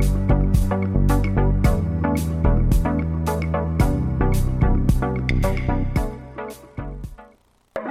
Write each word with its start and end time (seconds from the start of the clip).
Thank 0.00 0.30
you 0.30 0.37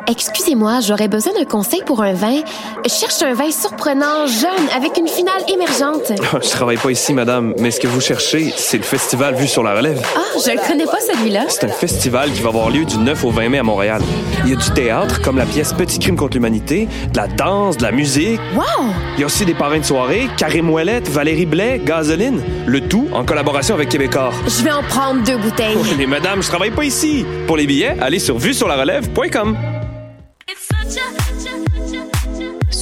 Excusez-moi, 0.09 0.79
j'aurais 0.79 1.09
besoin 1.09 1.33
d'un 1.33 1.43
conseil 1.43 1.81
pour 1.85 2.01
un 2.01 2.13
vin. 2.13 2.39
Je 2.85 2.89
cherche 2.89 3.21
un 3.23 3.33
vin 3.33 3.51
surprenant, 3.51 4.25
jeune, 4.25 4.69
avec 4.73 4.97
une 4.97 5.07
finale 5.07 5.41
émergente. 5.53 6.13
Je 6.41 6.49
travaille 6.49 6.77
pas 6.77 6.91
ici, 6.91 7.13
madame, 7.13 7.53
mais 7.59 7.71
ce 7.71 7.81
que 7.81 7.87
vous 7.87 7.99
cherchez, 7.99 8.53
c'est 8.55 8.77
le 8.77 8.83
festival 8.83 9.35
Vue 9.35 9.47
sur 9.47 9.63
la 9.63 9.75
Relève. 9.75 10.01
Ah, 10.15 10.21
je 10.37 10.51
le 10.51 10.65
connais 10.65 10.85
pas 10.85 10.99
celui-là. 11.01 11.47
C'est 11.49 11.65
un 11.65 11.69
festival 11.69 12.31
qui 12.31 12.41
va 12.41 12.49
avoir 12.49 12.69
lieu 12.69 12.85
du 12.85 12.97
9 12.97 13.25
au 13.25 13.31
20 13.31 13.49
mai 13.49 13.57
à 13.57 13.63
Montréal. 13.63 14.01
Il 14.45 14.51
y 14.51 14.53
a 14.53 14.55
du 14.55 14.71
théâtre, 14.71 15.21
comme 15.21 15.37
la 15.37 15.45
pièce 15.45 15.73
Petit 15.73 15.99
crime 15.99 16.15
contre 16.15 16.35
l'humanité, 16.35 16.87
de 17.11 17.17
la 17.17 17.27
danse, 17.27 17.75
de 17.75 17.83
la 17.83 17.91
musique. 17.91 18.39
Wow! 18.55 18.93
Il 19.15 19.19
y 19.19 19.23
a 19.23 19.25
aussi 19.25 19.45
des 19.45 19.55
parrains 19.55 19.79
de 19.79 19.85
soirée, 19.85 20.29
Karim 20.37 20.69
Ouellette, 20.69 21.09
Valérie 21.09 21.45
Blais, 21.45 21.81
Gasoline. 21.83 22.41
Le 22.65 22.87
tout 22.87 23.09
en 23.11 23.25
collaboration 23.25 23.75
avec 23.75 23.89
Québécois. 23.89 24.31
Je 24.47 24.63
vais 24.63 24.71
en 24.71 24.83
prendre 24.83 25.21
deux 25.23 25.37
bouteilles. 25.37 25.77
Mais 25.97 26.05
madame, 26.05 26.41
je 26.41 26.47
travaille 26.47 26.71
pas 26.71 26.85
ici. 26.85 27.25
Pour 27.45 27.57
les 27.57 27.67
billets, 27.67 27.97
allez 27.99 28.19
sur 28.19 28.37
vuesurlarelève.com. 28.37 29.76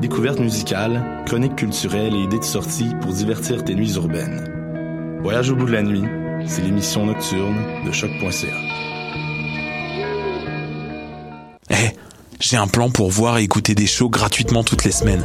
Découvertes 0.00 0.40
musicales, 0.40 1.22
chroniques 1.24 1.56
culturelles 1.56 2.14
et 2.14 2.22
idées 2.24 2.38
de 2.38 2.44
sortie 2.44 2.90
pour 3.00 3.12
divertir 3.12 3.64
tes 3.64 3.74
nuits 3.74 3.94
urbaines. 3.94 5.20
Voyage 5.22 5.50
au 5.50 5.56
bout 5.56 5.66
de 5.66 5.72
la 5.72 5.82
nuit, 5.82 6.04
c'est 6.46 6.62
l'émission 6.62 7.06
nocturne 7.06 7.56
de 7.86 7.92
choc.ca. 7.92 8.56
Eh, 11.70 11.96
j'ai 12.40 12.56
un 12.56 12.66
plan 12.66 12.90
pour 12.90 13.10
voir 13.10 13.38
et 13.38 13.44
écouter 13.44 13.74
des 13.74 13.86
shows 13.86 14.10
gratuitement 14.10 14.64
toutes 14.64 14.84
les 14.84 14.92
semaines. 14.92 15.24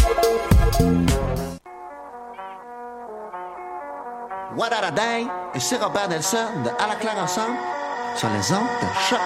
What 4.61 4.93
day? 4.93 5.25
Et 5.55 5.59
c'est 5.59 5.77
Robert 5.77 6.07
Nelson 6.07 6.37
de 6.63 6.69
À 6.69 6.87
la 6.87 6.93
claire 6.93 7.17
ensemble 7.17 7.57
sur 8.15 8.29
les 8.29 8.51
ondes 8.53 8.67
de 8.79 8.87
choc. 9.09 9.19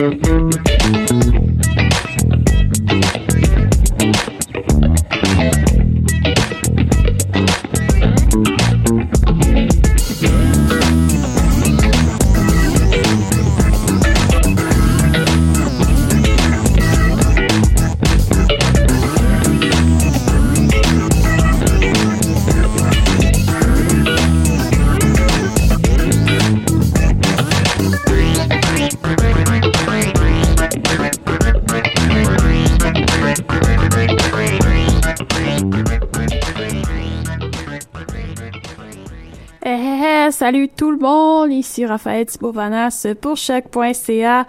Eh, 0.00 1.23
salut 40.44 40.68
tout 40.68 40.90
le 40.90 40.98
monde, 40.98 41.50
ici 41.52 41.86
Raphaël 41.86 42.26
Thibovanas 42.26 43.06
pour 43.18 43.38
choc.ca. 43.38 44.46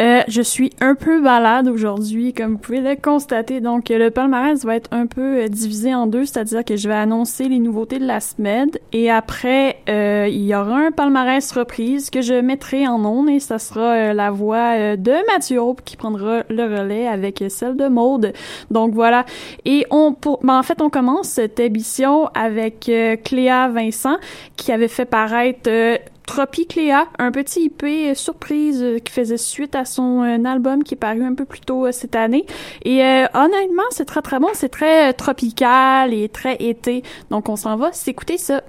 Euh, 0.00 0.22
je 0.28 0.42
suis 0.42 0.70
un 0.80 0.94
peu 0.94 1.20
malade 1.20 1.68
aujourd'hui, 1.68 2.32
comme 2.32 2.52
vous 2.52 2.58
pouvez 2.58 2.80
le 2.80 2.96
constater. 2.96 3.60
Donc, 3.60 3.88
le 3.88 4.10
palmarès 4.10 4.64
va 4.64 4.76
être 4.76 4.90
un 4.92 5.06
peu 5.06 5.44
euh, 5.44 5.48
divisé 5.48 5.94
en 5.94 6.06
deux, 6.06 6.24
c'est-à-dire 6.24 6.64
que 6.64 6.76
je 6.76 6.88
vais 6.88 6.94
annoncer 6.94 7.48
les 7.48 7.58
nouveautés 7.58 7.98
de 7.98 8.06
la 8.06 8.20
semaine 8.20 8.70
et 8.92 9.10
après, 9.10 9.78
euh, 9.88 10.26
il 10.28 10.44
y 10.44 10.54
aura 10.54 10.78
un 10.78 10.90
palmarès 10.90 11.50
reprise 11.52 12.10
que 12.10 12.22
je 12.22 12.34
mettrai 12.34 12.86
en 12.86 13.04
ondes 13.04 13.28
et 13.28 13.40
ça 13.40 13.58
sera 13.58 13.94
euh, 13.94 14.12
la 14.12 14.30
voix 14.30 14.74
euh, 14.76 14.96
de 14.96 15.14
Mathieu 15.32 15.58
Hope 15.60 15.82
qui 15.84 15.96
prendra 15.96 16.42
le 16.48 16.62
relais 16.62 17.06
avec 17.06 17.42
celle 17.48 17.76
de 17.76 17.88
Maude. 17.88 18.32
Donc 18.70 18.94
voilà. 18.94 19.24
Et 19.64 19.86
on, 19.90 20.12
pour, 20.12 20.40
ben, 20.42 20.58
en 20.58 20.62
fait, 20.62 20.80
on 20.80 20.90
commence 20.90 21.28
cette 21.28 21.60
émission 21.60 22.28
avec 22.34 22.90
Cléa 23.24 23.68
Vincent 23.68 24.16
qui 24.56 24.72
avait 24.72 24.88
fait 24.88 25.04
paraître 25.04 25.70
Tropicléa, 26.26 27.06
un 27.18 27.30
petit 27.30 27.66
IP 27.66 28.14
surprise 28.16 28.82
euh, 28.82 28.98
qui 28.98 29.12
faisait 29.12 29.36
suite 29.36 29.76
à 29.76 29.84
son 29.84 30.22
euh, 30.22 30.44
album 30.44 30.82
qui 30.82 30.94
est 30.94 30.98
paru 30.98 31.24
un 31.24 31.34
peu 31.34 31.44
plus 31.44 31.60
tôt 31.60 31.86
euh, 31.86 31.92
cette 31.92 32.16
année. 32.16 32.44
Et 32.84 33.00
honnêtement, 33.34 33.84
c'est 33.90 34.04
très 34.04 34.22
très 34.22 34.40
bon, 34.40 34.48
c'est 34.52 34.68
très 34.68 35.12
tropical 35.12 36.12
et 36.12 36.28
très 36.28 36.56
été. 36.56 37.02
Donc 37.30 37.48
on 37.48 37.56
s'en 37.56 37.76
va 37.76 37.92
s'écouter 37.92 38.38
ça. 38.38 38.62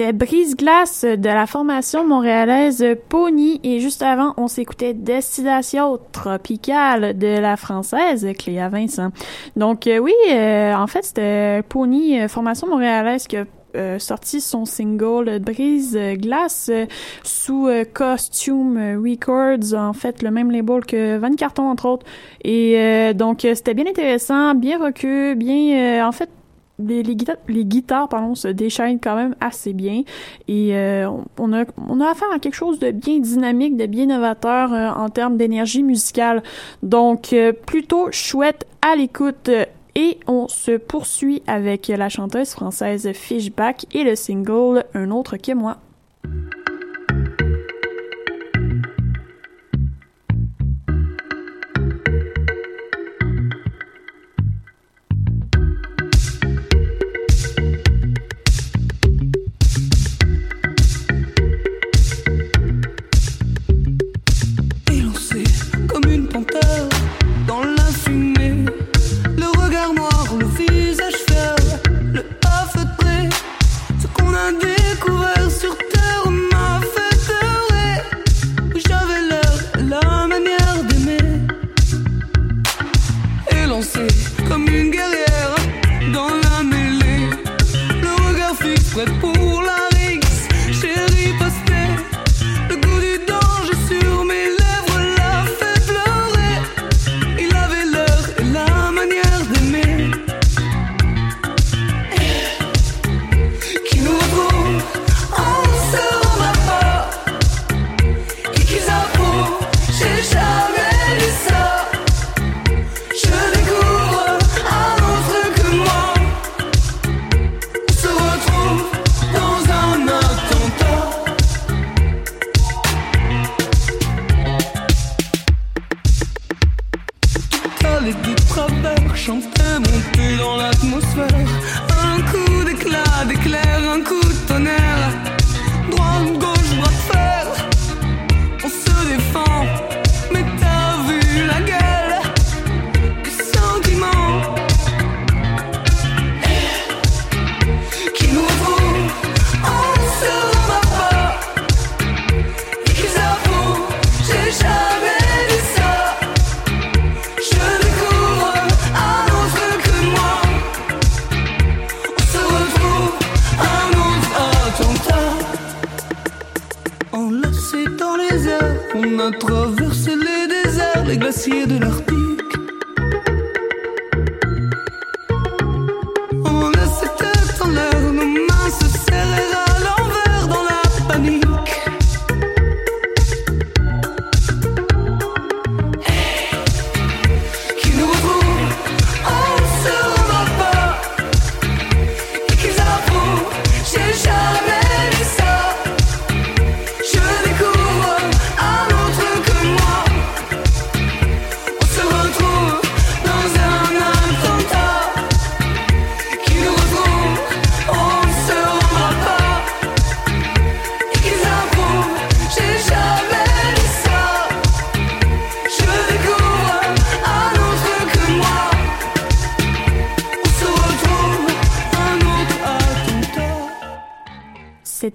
C'était 0.00 0.14
Brise-Glace 0.14 1.04
de 1.04 1.28
la 1.28 1.46
formation 1.46 2.06
montréalaise 2.06 2.82
Pony 3.10 3.60
et 3.62 3.80
juste 3.80 4.00
avant, 4.00 4.32
on 4.38 4.48
s'écoutait 4.48 4.94
Destination 4.94 5.98
Tropicale 6.10 7.18
de 7.18 7.38
la 7.38 7.58
française 7.58 8.26
Cléa 8.38 8.70
Vincent. 8.70 9.10
Donc 9.56 9.86
euh, 9.86 9.98
oui, 9.98 10.14
euh, 10.30 10.72
en 10.72 10.86
fait, 10.86 11.04
c'était 11.04 11.62
Pony, 11.68 12.18
euh, 12.18 12.28
formation 12.28 12.66
montréalaise 12.66 13.26
qui 13.26 13.36
a 13.36 13.44
sorti 13.98 14.40
son 14.40 14.64
single 14.64 15.38
Brise 15.38 15.96
Glace 16.14 16.70
sous 17.22 17.68
Costume 17.92 18.98
Records, 19.00 19.78
en 19.78 19.92
fait 19.92 20.22
le 20.22 20.32
même 20.32 20.50
label 20.50 20.84
que 20.84 21.18
Van 21.18 21.34
Carton 21.34 21.68
entre 21.70 21.86
autres. 21.86 22.06
Et 22.42 23.12
donc 23.14 23.42
c'était 23.42 23.74
bien 23.74 23.86
intéressant, 23.86 24.56
bien 24.56 24.82
recul, 24.82 25.36
bien 25.36 26.04
en 26.04 26.10
fait 26.10 26.30
les, 26.80 27.02
guitares, 27.14 27.36
les 27.48 27.64
guitares 27.64 28.08
se 28.34 28.48
déchaînent 28.48 29.00
quand 29.00 29.16
même 29.16 29.34
assez 29.40 29.72
bien 29.72 30.02
et 30.48 30.76
euh, 30.76 31.08
on, 31.38 31.52
a, 31.52 31.64
on 31.88 32.00
a 32.00 32.10
affaire 32.10 32.28
à 32.34 32.38
quelque 32.38 32.54
chose 32.54 32.78
de 32.78 32.90
bien 32.90 33.18
dynamique, 33.18 33.76
de 33.76 33.86
bien 33.86 34.06
novateur 34.06 34.72
euh, 34.72 34.90
en 34.90 35.08
termes 35.08 35.36
d'énergie 35.36 35.82
musicale. 35.82 36.42
Donc, 36.82 37.32
euh, 37.32 37.52
plutôt 37.52 38.10
chouette 38.10 38.66
à 38.82 38.96
l'écoute. 38.96 39.50
Et 39.96 40.20
on 40.28 40.46
se 40.46 40.76
poursuit 40.76 41.42
avec 41.48 41.88
la 41.88 42.08
chanteuse 42.08 42.50
française 42.50 43.10
Fishback 43.12 43.86
et 43.92 44.04
le 44.04 44.14
single 44.14 44.84
Un 44.94 45.10
autre 45.10 45.36
que 45.36 45.52
moi. 45.52 45.78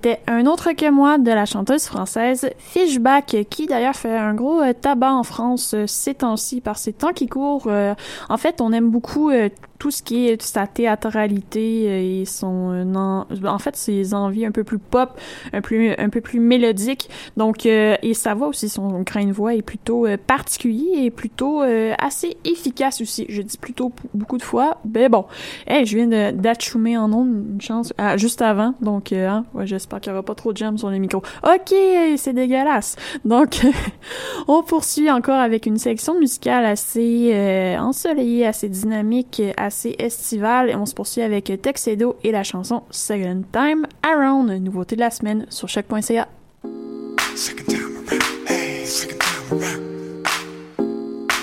C'était 0.06 0.22
un 0.28 0.46
autre 0.46 0.74
que 0.74 0.88
moi 0.92 1.18
de 1.18 1.32
la 1.32 1.46
chanteuse 1.46 1.86
française 1.86 2.52
Fishback, 2.60 3.38
qui 3.50 3.66
d'ailleurs 3.66 3.96
fait 3.96 4.16
un 4.16 4.36
gros 4.36 4.62
euh, 4.62 4.72
tabac 4.72 5.12
en 5.12 5.24
France 5.24 5.74
euh, 5.74 5.88
ces 5.88 6.14
temps-ci 6.14 6.62
par 6.62 6.78
ces 6.78 6.94
temps 6.94 7.12
qui 7.12 7.26
courent. 7.26 7.66
Euh, 7.66 7.96
en 8.30 8.38
fait, 8.38 8.62
on 8.62 8.72
aime 8.72 8.92
beaucoup 8.92 9.32
tout 9.86 9.92
ce 9.92 10.02
qui 10.02 10.30
est 10.30 10.42
sa 10.42 10.66
théâtralité 10.66 11.86
euh, 11.88 12.22
et 12.22 12.26
son 12.26 12.72
euh, 12.74 13.46
en, 13.46 13.60
fait 13.60 13.76
ses 13.76 14.16
envies 14.16 14.44
un 14.44 14.52
peu 14.52 14.64
plus 14.64 14.80
pop, 14.80 15.12
un 15.54 15.62
peu 15.62 15.94
un 15.96 16.10
peu 16.10 16.22
plus 16.22 16.40
mélodique. 16.40 17.08
Donc 17.38 17.68
euh, 17.68 17.96
et 18.02 18.16
sa 18.16 18.34
voix 18.34 18.48
aussi, 18.48 18.68
son 18.68 19.02
grain 19.02 19.26
de 19.28 19.32
voix 19.32 19.54
est 19.54 19.62
plutôt 19.62 20.08
particulier 20.26 21.04
et 21.04 21.12
plutôt 21.12 21.62
assez 22.00 22.36
efficace 22.46 23.00
aussi. 23.00 23.28
Je 23.30 23.44
dis 23.44 23.60
plutôt 23.60 23.92
beaucoup 24.16 24.40
de 24.40 24.44
fois, 24.44 24.78
mais 24.92 25.08
bon. 25.08 25.26
Je 25.68 25.96
viens 25.96 26.32
d'achoumer 26.32 26.98
en 26.98 27.14
ondes 27.14 27.46
une 27.54 27.62
chance 27.62 27.94
ah, 28.00 28.18
juste 28.18 28.42
avant, 28.42 28.74
donc 28.82 29.12
hein, 29.12 29.46
ouais, 29.54 29.68
j'espère 29.68 30.02
qu'il 30.02 30.12
y 30.12 30.14
aura 30.14 30.24
pas 30.24 30.34
trop 30.34 30.52
de 30.52 30.58
jam 30.58 30.80
sur 30.80 30.90
les 30.90 30.98
micros. 30.98 31.22
Ok, 31.44 31.76
c'est 32.18 32.34
dégueulasse. 32.34 32.96
Donc 33.24 33.64
on 34.48 34.64
poursuit 34.64 35.12
encore 35.12 35.40
avec 35.40 35.68
une 35.68 35.78
sélection 35.78 36.18
musicale 36.18 36.66
assez 36.66 37.76
ensoleillée, 37.80 38.48
assez 38.48 38.68
dynamique, 38.68 39.42
estivale. 40.00 40.70
Et 40.70 40.76
on 40.76 40.86
se 40.86 40.94
poursuit 40.94 41.22
avec 41.22 41.52
Texedo 41.62 42.16
et 42.24 42.32
la 42.32 42.44
chanson 42.44 42.84
Second 42.92 43.44
Time 43.52 43.88
Around, 44.04 44.50
nouveauté 44.62 44.96
de 44.96 45.02
la 45.02 45.12
semaine 45.12 45.46
sur 45.50 45.68
choc.ca. 45.68 46.28
Second 47.36 47.66
time 47.68 47.98
around, 48.08 48.24
hey, 48.48 48.86
second 48.86 49.20
time 49.20 49.60
around. 49.60 49.82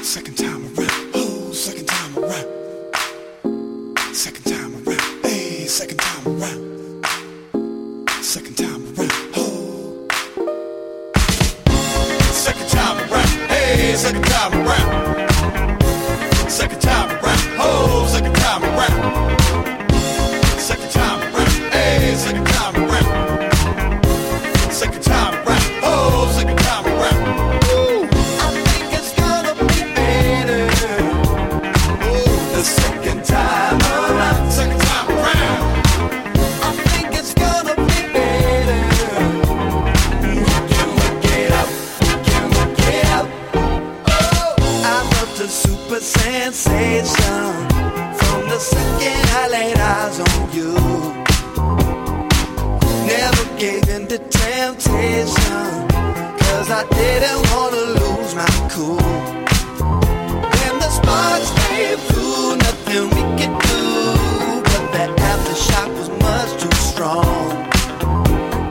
Second 0.02 0.36
time 0.36 0.64
around, 0.76 1.10
oh, 1.14 1.52
second 1.52 1.86
time 1.86 2.18
around. 2.18 2.46
Second 4.14 4.44
time 4.44 4.72
around, 4.86 5.00
hey, 5.24 5.66
second 5.66 5.98
time 5.98 6.26
around. 6.26 7.04
Second 8.22 8.56
time 8.56 8.82
around, 8.96 9.12
oh. 9.36 10.06
Second 12.32 12.68
time 12.68 12.98
around, 13.10 13.28
hey, 13.50 13.94
second 13.94 14.24
time 14.24 14.52
around. 14.66 15.28
Second 16.50 16.80
time 16.80 17.10
around, 17.10 17.21
I 49.34 49.48
laid 49.48 49.78
eyes 49.78 50.20
on 50.20 50.52
you. 50.52 50.74
Never 53.06 53.44
gave 53.58 53.88
in 53.88 54.06
to 54.08 54.18
temptation, 54.18 55.68
cause 56.44 56.68
I 56.70 56.84
didn't 56.90 57.40
wanna 57.50 57.84
lose 58.00 58.34
my 58.34 58.52
cool. 58.72 59.00
When 60.56 60.74
the 60.82 60.90
sparks 60.98 61.50
came 61.64 61.98
through, 62.08 62.56
nothing 62.56 63.04
we 63.16 63.22
could 63.38 63.56
do. 63.72 63.84
But 64.70 64.84
that 64.96 65.10
aftershock 65.30 65.88
was 65.98 66.10
much 66.28 66.50
too 66.62 66.76
strong. 66.90 67.52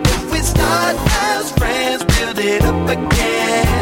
If 0.06 0.32
we 0.32 0.40
start 0.40 0.96
as 1.34 1.52
friends, 1.54 2.04
build 2.04 2.38
it 2.38 2.64
up 2.64 2.88
again. 2.88 3.81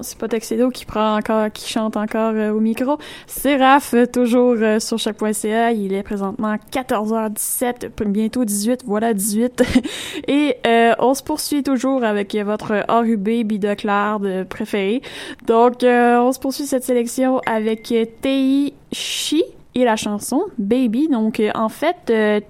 C'est 0.00 0.18
pas 0.18 0.28
Tuxedo 0.28 0.70
qui 0.70 0.84
prend 0.84 1.16
encore, 1.16 1.50
qui 1.52 1.68
chante 1.68 1.96
encore 1.96 2.32
euh, 2.34 2.52
au 2.52 2.60
micro. 2.60 2.98
C'est 3.26 3.56
Raph, 3.56 3.94
euh, 3.94 4.06
toujours 4.06 4.56
euh, 4.58 4.80
sur 4.80 4.98
chaque.ca. 4.98 5.72
Il 5.72 5.92
est 5.92 6.02
présentement 6.02 6.56
14h17, 6.72 8.04
bientôt 8.06 8.44
18, 8.44 8.82
voilà 8.86 9.14
18. 9.14 9.62
Et 10.28 10.56
on 10.98 11.14
se 11.14 11.22
poursuit 11.22 11.62
toujours 11.62 12.04
avec 12.04 12.34
votre 12.36 12.84
RUB 12.88 13.46
Bidoclard 13.46 14.20
de 14.20 14.44
préféré. 14.44 15.02
Donc, 15.46 15.82
on 15.82 16.32
se 16.32 16.38
poursuit 16.38 16.66
cette 16.66 16.84
sélection 16.84 17.40
avec 17.46 17.92
Tei 18.20 18.74
Shi 18.92 19.42
et 19.74 19.84
la 19.84 19.96
chanson 19.96 20.44
Baby. 20.58 21.08
Donc, 21.08 21.42
en 21.54 21.68
fait, 21.68 21.96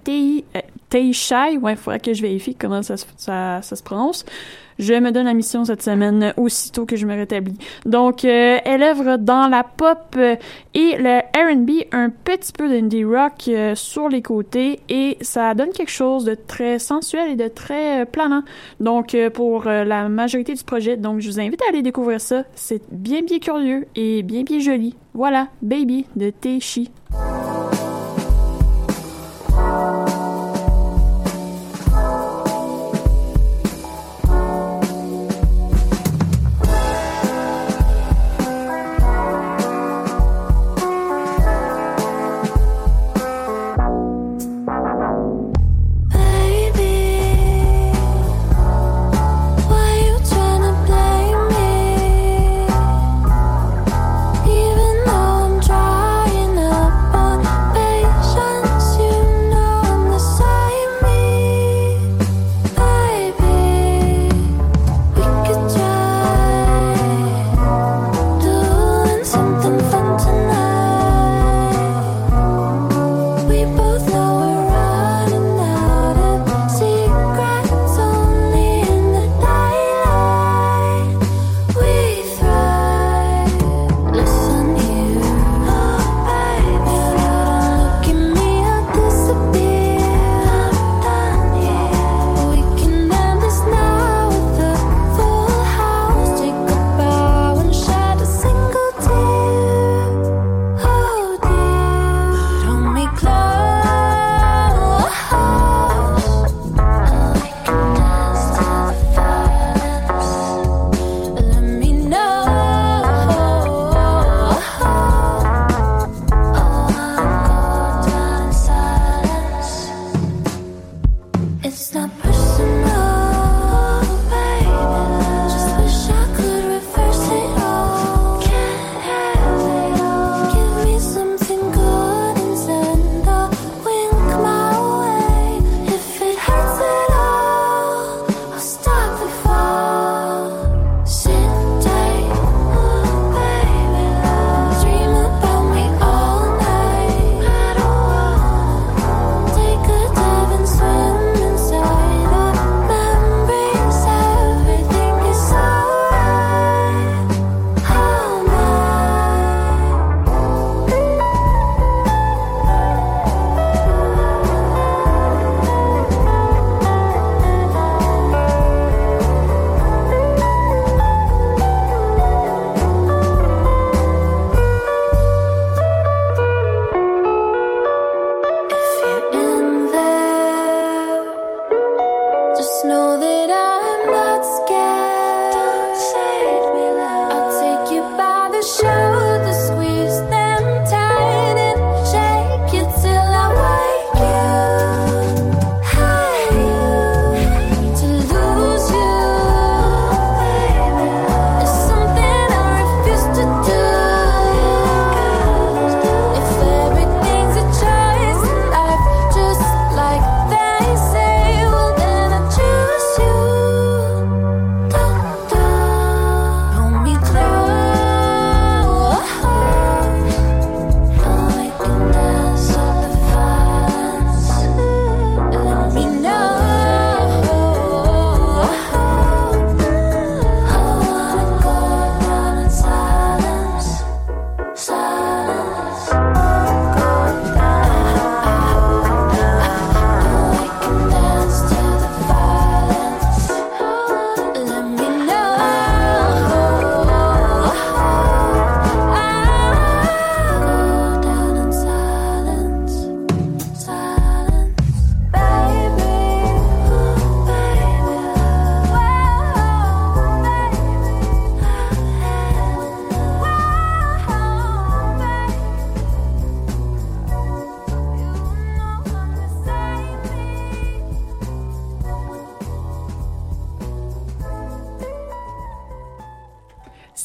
Tei, 0.04 0.44
Tei 0.88 1.12
Shai, 1.12 1.57
ouais, 1.59 1.72
il 1.72 1.76
faudrait 1.76 2.00
que 2.00 2.14
je 2.14 2.22
vérifie 2.22 2.54
comment 2.54 2.83
ça 2.83 2.96
se 2.96 3.83
prononce. 3.83 4.24
Je 4.78 4.94
me 4.94 5.12
donne 5.12 5.26
la 5.26 5.34
mission 5.34 5.64
cette 5.64 5.82
semaine 5.82 6.34
aussitôt 6.37 6.87
que 6.87 6.96
je 6.96 7.06
me 7.06 7.14
rétablis. 7.14 7.56
Donc, 7.87 8.24
euh, 8.24 8.58
elle 8.64 8.82
œuvre 8.82 9.16
dans 9.16 9.48
la 9.48 9.62
pop 9.62 9.98
euh, 10.16 10.37
et 10.74 10.96
le 10.98 11.20
R&B, 11.37 11.87
un 11.92 12.10
petit 12.10 12.52
peu 12.52 12.68
d'indie 12.68 13.04
rock 13.04 13.48
euh, 13.48 13.74
sur 13.74 14.08
les 14.08 14.22
côtés 14.22 14.80
et 14.88 15.16
ça 15.20 15.54
donne 15.54 15.70
quelque 15.70 15.90
chose 15.90 16.24
de 16.24 16.34
très 16.34 16.78
sensuel 16.78 17.30
et 17.30 17.37
de 17.37 17.48
très 17.48 18.06
planant. 18.06 18.42
Donc, 18.80 19.16
pour 19.32 19.64
la 19.64 20.08
majorité 20.08 20.54
du 20.54 20.64
projet, 20.64 20.96
donc 20.96 21.20
je 21.20 21.28
vous 21.28 21.40
invite 21.40 21.60
à 21.62 21.70
aller 21.70 21.82
découvrir 21.82 22.20
ça. 22.20 22.44
C'est 22.54 22.82
bien 22.90 23.22
bien 23.22 23.38
curieux 23.38 23.87
et 23.94 24.22
bien 24.22 24.42
bien 24.42 24.58
joli. 24.58 24.94
Voilà, 25.14 25.48
Baby 25.62 26.06
de 26.16 26.30
Teishi. 26.30 26.90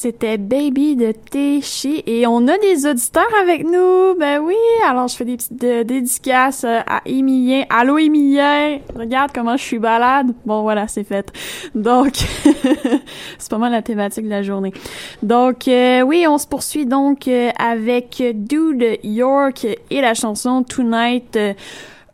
C'était 0.09 0.39
Baby 0.39 0.95
de 0.95 1.11
Téchi 1.11 2.01
et 2.07 2.25
on 2.25 2.47
a 2.47 2.57
des 2.57 2.87
auditeurs 2.87 3.29
avec 3.43 3.63
nous. 3.63 4.15
Ben 4.19 4.39
oui, 4.41 4.55
alors 4.83 5.07
je 5.07 5.15
fais 5.15 5.23
des 5.23 5.37
petites 5.37 5.53
dédicaces 5.53 6.63
euh, 6.63 6.79
à 6.87 7.01
Émilien. 7.05 7.65
Allô 7.69 7.99
Émilien, 7.99 8.79
regarde 8.95 9.29
comment 9.31 9.55
je 9.55 9.61
suis 9.61 9.77
balade. 9.77 10.33
Bon 10.47 10.63
voilà, 10.63 10.87
c'est 10.87 11.03
fait. 11.03 11.31
Donc 11.75 12.13
c'est 13.37 13.49
pas 13.51 13.59
mal 13.59 13.71
la 13.71 13.83
thématique 13.83 14.25
de 14.25 14.31
la 14.31 14.41
journée. 14.41 14.73
Donc 15.21 15.67
euh, 15.67 16.01
oui, 16.01 16.25
on 16.27 16.39
se 16.39 16.47
poursuit 16.47 16.87
donc 16.87 17.27
euh, 17.27 17.51
avec 17.59 18.23
Dude 18.33 18.97
York 19.03 19.67
et 19.91 20.01
la 20.01 20.15
chanson 20.15 20.63
Tonight. 20.63 21.37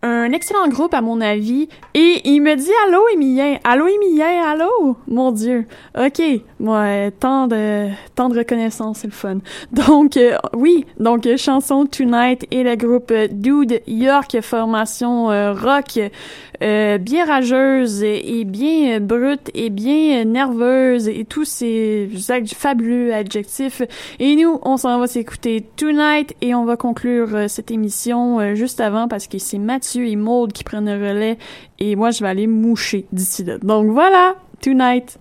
Un 0.05 0.31
excellent 0.31 0.67
groupe 0.67 0.93
à 0.93 1.01
mon 1.01 1.19
avis. 1.21 1.67
Et 1.93 2.21
il 2.25 2.41
me 2.41 2.55
dit 2.55 2.69
allô 2.87 3.01
Emilien 3.13 3.57
allô 3.63 3.87
Emilien 3.87 4.43
allô? 4.45 4.97
Mon 5.07 5.31
dieu. 5.31 5.65
Ok. 5.97 6.21
Moi 6.59 6.79
euh, 6.79 7.11
tant 7.19 7.47
de 7.47 7.87
tant 8.13 8.29
de 8.29 8.37
reconnaissance 8.37 8.99
c'est 8.99 9.07
le 9.07 9.13
fun. 9.13 9.39
Donc 9.71 10.17
euh, 10.17 10.37
oui. 10.53 10.85
Donc 10.99 11.25
euh, 11.25 11.37
chanson 11.37 11.85
Tonight 11.85 12.45
et 12.51 12.63
le 12.63 12.75
groupe 12.75 13.11
Dude 13.31 13.81
York 13.87 14.37
formation 14.41 15.27
rock 15.53 15.99
euh, 16.61 16.97
bien 16.97 17.25
rageuse 17.25 18.03
et 18.03 18.43
bien 18.45 18.95
euh, 18.95 18.99
brute 18.99 19.49
et 19.53 19.69
bien 19.69 20.21
euh, 20.21 20.23
nerveuse 20.23 21.07
et 21.07 21.25
tous 21.25 21.45
ces 21.45 22.09
fabuleux 22.55 23.13
adjectifs. 23.13 23.81
Et 24.19 24.35
nous 24.35 24.59
on 24.63 24.77
s'en 24.77 24.99
va 24.99 25.07
s'écouter 25.07 25.65
Tonight 25.75 26.35
et 26.41 26.55
on 26.55 26.65
va 26.65 26.77
conclure 26.77 27.49
cette 27.49 27.71
émission 27.71 28.55
juste 28.55 28.79
avant 28.79 29.07
parce 29.07 29.27
que 29.27 29.37
c'est 29.37 29.57
Mathieu 29.57 30.07
et 30.07 30.15
Maude 30.15 30.53
qui 30.53 30.63
prennent 30.63 30.85
le 30.85 31.09
relais 31.09 31.37
et 31.79 31.95
moi 31.95 32.11
je 32.11 32.21
vais 32.23 32.29
aller 32.29 32.47
moucher 32.47 33.05
d'ici 33.11 33.43
là. 33.43 33.57
Donc 33.59 33.91
voilà 33.91 34.35
Tonight 34.61 35.19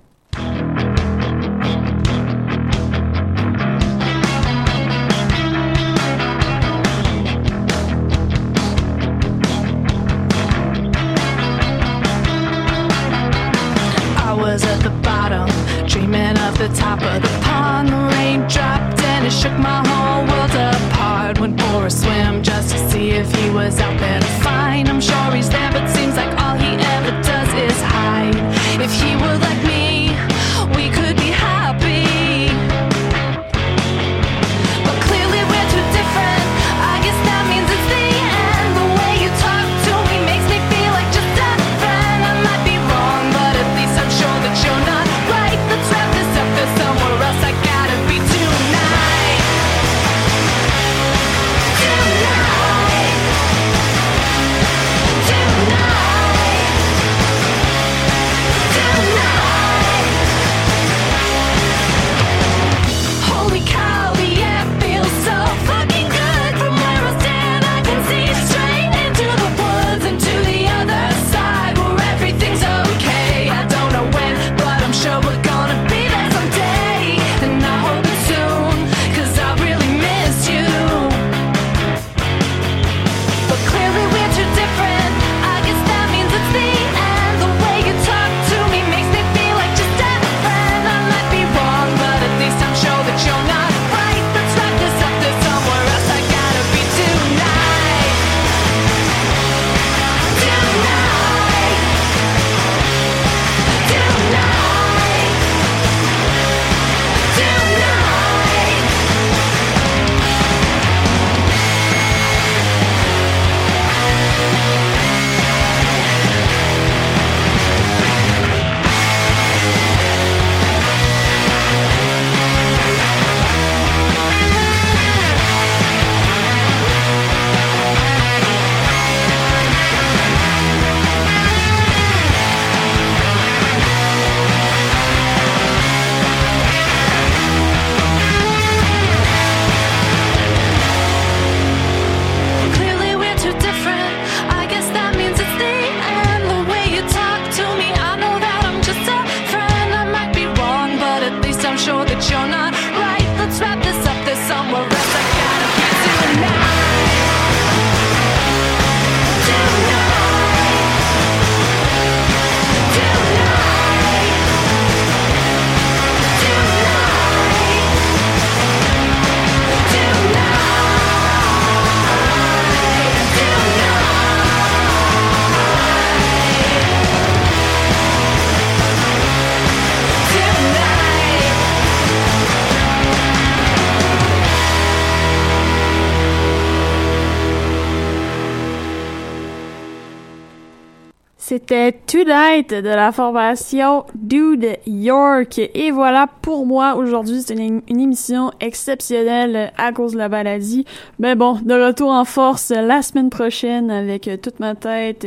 C'était 191.66 191.92
Tonight 191.92 192.74
de 192.74 192.88
la 192.90 193.11
formation 193.11 194.05
Dude 194.14 194.77
York. 194.87 195.59
Et 195.72 195.90
voilà, 195.92 196.27
pour 196.42 196.66
moi, 196.66 196.94
aujourd'hui, 196.94 197.40
c'est 197.40 197.55
une, 197.55 197.81
une 197.88 198.00
émission 198.00 198.50
exceptionnelle 198.61 199.72
à 199.79 199.90
cause 199.92 200.12
de 200.12 200.18
la 200.18 200.29
maladie. 200.29 200.85
Mais 201.18 201.35
bon, 201.35 201.55
de 201.64 201.72
retour 201.72 202.11
en 202.11 202.27
force 202.27 202.68
la 202.68 203.00
semaine 203.00 203.31
prochaine 203.31 203.90
avec 203.90 204.29
toute 204.42 204.61
ma 204.61 204.74
tête 204.74 205.24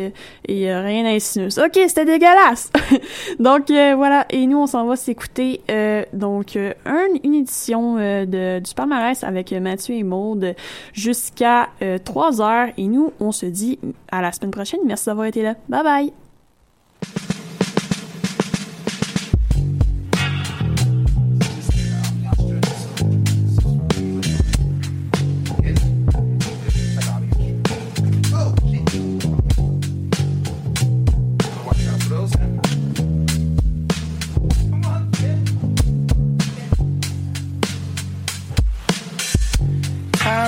et 0.47 0.71
euh, 0.71 0.81
rien 0.83 1.17
sinus. 1.17 1.57
Ok, 1.57 1.73
c'était 1.87 2.05
dégueulasse! 2.05 2.71
donc 3.39 3.71
euh, 3.71 3.95
voilà, 3.95 4.27
et 4.29 4.45
nous, 4.45 4.59
on 4.59 4.67
s'en 4.67 4.85
va 4.85 4.95
s'écouter 4.95 5.61
euh, 5.71 6.03
donc 6.13 6.55
euh, 6.55 6.71
un- 6.85 7.17
une 7.23 7.33
édition 7.33 7.97
euh, 7.97 8.25
de, 8.27 8.59
du 8.63 8.75
palmarès 8.75 9.23
avec 9.23 9.51
Mathieu 9.53 9.95
et 9.95 10.03
Maude 10.03 10.53
jusqu'à 10.93 11.69
3 12.05 12.41
heures. 12.43 12.67
Et 12.77 12.83
nous, 12.85 13.11
on 13.19 13.31
se 13.31 13.47
dit 13.47 13.79
à 14.11 14.21
la 14.21 14.31
semaine 14.31 14.51
prochaine. 14.51 14.81
Merci 14.85 15.07
d'avoir 15.07 15.25
été 15.25 15.41
là. 15.41 15.55
Bye 15.67 15.83
bye! 15.83 16.26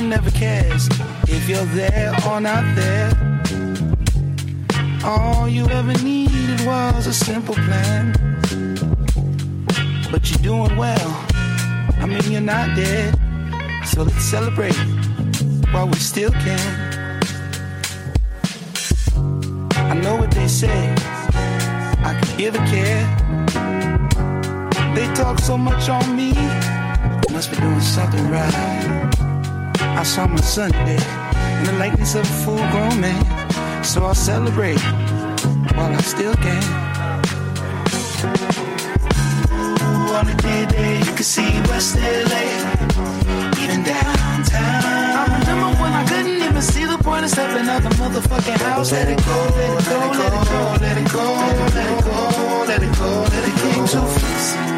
never 0.09 0.31
cares 0.31 0.87
if 1.27 1.47
you're 1.47 1.63
there 1.65 2.15
or 2.27 2.41
not 2.41 2.63
there 2.75 3.48
all 5.03 5.47
you 5.47 5.65
ever 5.69 5.93
needed 6.03 6.65
was 6.65 7.07
a 7.07 7.13
simple 7.13 7.55
plan. 7.55 8.13
But 10.11 10.29
you're 10.29 10.41
doing 10.41 10.75
well. 10.77 11.25
I 11.99 12.05
mean, 12.05 12.31
you're 12.31 12.41
not 12.41 12.75
dead. 12.75 13.15
So 13.85 14.03
let's 14.03 14.23
celebrate 14.23 14.75
while 15.71 15.87
we 15.87 15.95
still 15.95 16.31
can. 16.31 17.19
I 19.73 19.93
know 19.93 20.15
what 20.15 20.31
they 20.31 20.47
say. 20.47 20.93
I 22.03 22.19
can 22.19 22.37
hear 22.37 22.51
the 22.51 22.59
care. 22.59 23.05
They 24.95 25.11
talk 25.13 25.39
so 25.39 25.57
much 25.57 25.89
on 25.89 26.15
me. 26.15 26.33
Must 27.31 27.51
be 27.51 27.57
doing 27.57 27.79
something 27.79 28.29
right. 28.29 28.53
I 29.79 30.03
saw 30.03 30.27
my 30.27 30.41
son 30.41 30.71
today 30.71 31.03
in 31.59 31.65
the 31.65 31.75
likeness 31.79 32.15
of 32.15 32.21
a 32.21 32.33
full 32.43 32.57
grown 32.71 32.99
man. 32.99 33.38
So 33.83 34.05
I'll 34.05 34.13
celebrate 34.13 34.79
while 35.75 35.91
I 35.91 36.01
still 36.01 36.35
can. 36.35 36.63
Ooh, 39.51 40.13
on 40.13 40.27
a 40.27 40.35
clear 40.37 40.65
day, 40.67 40.99
you 40.99 41.13
can 41.17 41.23
see 41.23 41.49
West 41.69 41.95
LA, 41.95 42.45
even 43.63 43.83
downtown. 43.83 44.83
I 45.19 45.25
remember 45.39 45.81
when 45.81 45.93
I 45.93 46.05
couldn't 46.07 46.41
even 46.41 46.61
see 46.61 46.85
the 46.85 46.97
point 46.97 47.25
of 47.25 47.31
stepping 47.31 47.67
out 47.67 47.81
the 47.81 47.89
motherfucking 47.89 48.59
house. 48.61 48.91
Let 48.91 49.07
it 49.09 49.25
go, 49.25 49.37
let 49.57 49.79
it 49.79 49.89
go, 49.89 49.99
let 50.19 50.33
it 50.37 50.47
go, 50.49 50.75
let 50.81 50.97
it 50.97 51.11
go, 51.11 51.23
let 51.65 51.89
it 51.89 52.03
go, 52.03 52.63
let 52.67 52.83
it 52.83 52.93
go, 52.97 53.09
let 53.31 53.43
it 53.47 53.55
go. 53.55 53.69
Too 53.87 54.05
fixing 54.19 54.65
the 54.65 54.68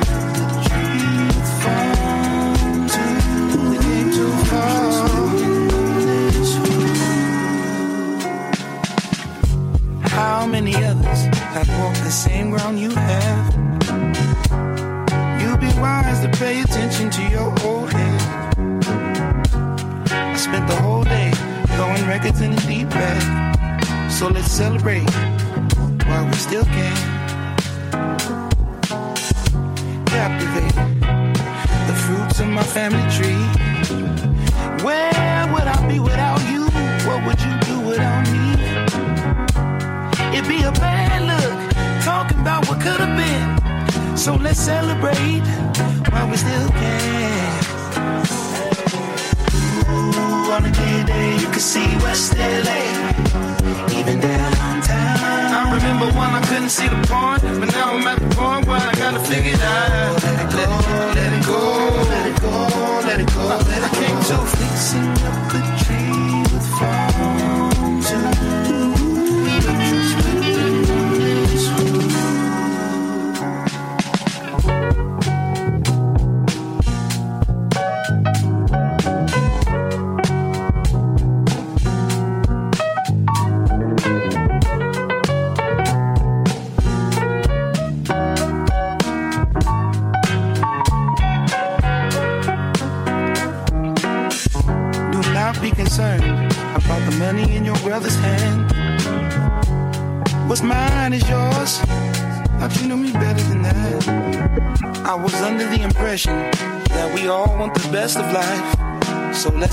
So 24.22 24.28
let's 24.28 24.52
celebrate 24.52 25.10
while 26.06 26.26
we 26.28 26.34
still 26.34 26.64
can. 26.66 26.96
Captivate 30.06 30.76
the 31.88 31.96
fruits 32.06 32.40
of 32.40 32.46
my 32.46 32.62
family 32.62 33.02
tree. 33.10 33.44
Where 34.86 35.48
would 35.52 35.64
I 35.64 35.88
be 35.88 35.98
without 36.00 36.40
you? 36.52 36.66
What 37.08 37.26
would 37.26 37.42
you 37.42 37.54
do 37.62 37.80
without 37.80 38.30
me? 38.30 38.46
It'd 40.38 40.48
be 40.48 40.62
a 40.66 40.72
bad 40.74 41.24
look 41.26 42.04
talking 42.06 42.40
about 42.42 42.70
what 42.70 42.80
could 42.80 43.00
have 43.00 43.18
been. 43.18 44.16
So 44.16 44.36
let's 44.36 44.60
celebrate 44.60 45.42
while 46.12 46.30
we 46.30 46.38
still 46.38 46.70
can. 46.70 47.64
Ooh, 49.90 50.52
on 50.54 50.64
a 50.64 50.72
clear 50.72 51.06
day, 51.06 51.38
you 51.40 51.48
can 51.48 51.60
see 51.60 51.88
West 52.04 52.38
LA. 52.38 53.51
I 56.02 56.06
remember 56.06 56.20
when 56.20 56.30
I 56.34 56.42
couldn't 56.48 56.70
see 56.70 56.88
the 56.88 56.96
point, 57.06 57.42
but 57.60 57.72
now 57.74 57.94
I'm 57.94 58.08
at 58.08 58.18
the 58.18 58.36
point 58.36 58.66
where 58.66 58.80
I 58.80 58.92
gotta 58.94 59.20
figure 59.20 59.54
it 59.54 59.62
out. 59.62 60.24
Let 60.24 60.42
it 60.42 60.50
go, 60.50 60.66
let 61.14 61.34
it 61.38 61.46
go, 61.46 61.60
let 62.10 62.26
it 62.26 62.42
go, 62.42 62.50
let 63.06 63.20
it 63.22 63.30
go. 63.30 63.46
Let 63.70 63.86
it 63.86 63.94
came 64.02 64.18
to 64.18 64.38
fixing 64.58 65.12
up 65.30 65.52
the 65.54 65.71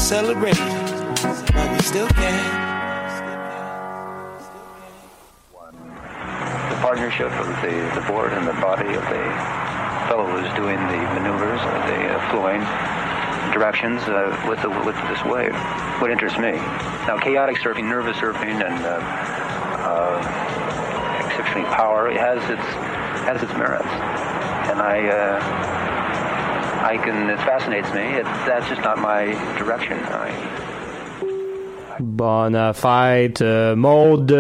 celebrate 0.08 0.56
while 0.56 1.70
we 1.70 1.80
still 1.80 2.08
can. 2.08 2.64
the 6.70 6.76
partnership 6.80 7.30
of 7.32 7.46
the, 7.60 8.00
the 8.00 8.00
board 8.08 8.32
and 8.32 8.46
the 8.46 8.54
body 8.54 8.88
of 8.88 9.02
the 9.12 9.24
fellow 10.08 10.24
who's 10.24 10.48
doing 10.56 10.78
the 10.88 11.02
maneuvers, 11.12 11.60
uh, 11.60 11.86
the 11.88 12.08
uh, 12.08 12.30
flowing 12.30 12.60
directions 13.52 14.00
uh, 14.04 14.32
with 14.48 14.62
the, 14.62 14.70
with 14.70 14.96
this 15.12 15.22
wave. 15.26 15.54
What 16.00 16.10
interests 16.10 16.38
me 16.38 16.52
now, 17.06 17.18
chaotic 17.18 17.56
surfing, 17.56 17.84
nervous 17.84 18.16
surfing, 18.16 18.64
and 18.64 18.86
uh, 18.86 19.00
uh, 19.84 21.26
exceptionally 21.26 21.68
power 21.68 22.08
it 22.08 22.16
has 22.16 22.38
its 22.48 22.64
has 23.28 23.42
its 23.42 23.52
merits, 23.52 23.84
and 24.72 24.80
I. 24.80 25.77
Uh, 26.88 26.92
I 26.92 26.98
can. 26.98 27.30
It 27.30 27.38
fascinates 27.38 27.92
me. 27.92 28.00
It, 28.00 28.24
that's 28.46 28.68
just 28.68 28.82
not 28.82 28.98
my 28.98 29.26
direction. 29.58 29.98
I, 29.98 30.32
Bonne 32.00 32.72
fête, 32.74 33.42
euh, 33.42 33.74
Maude. 33.74 34.32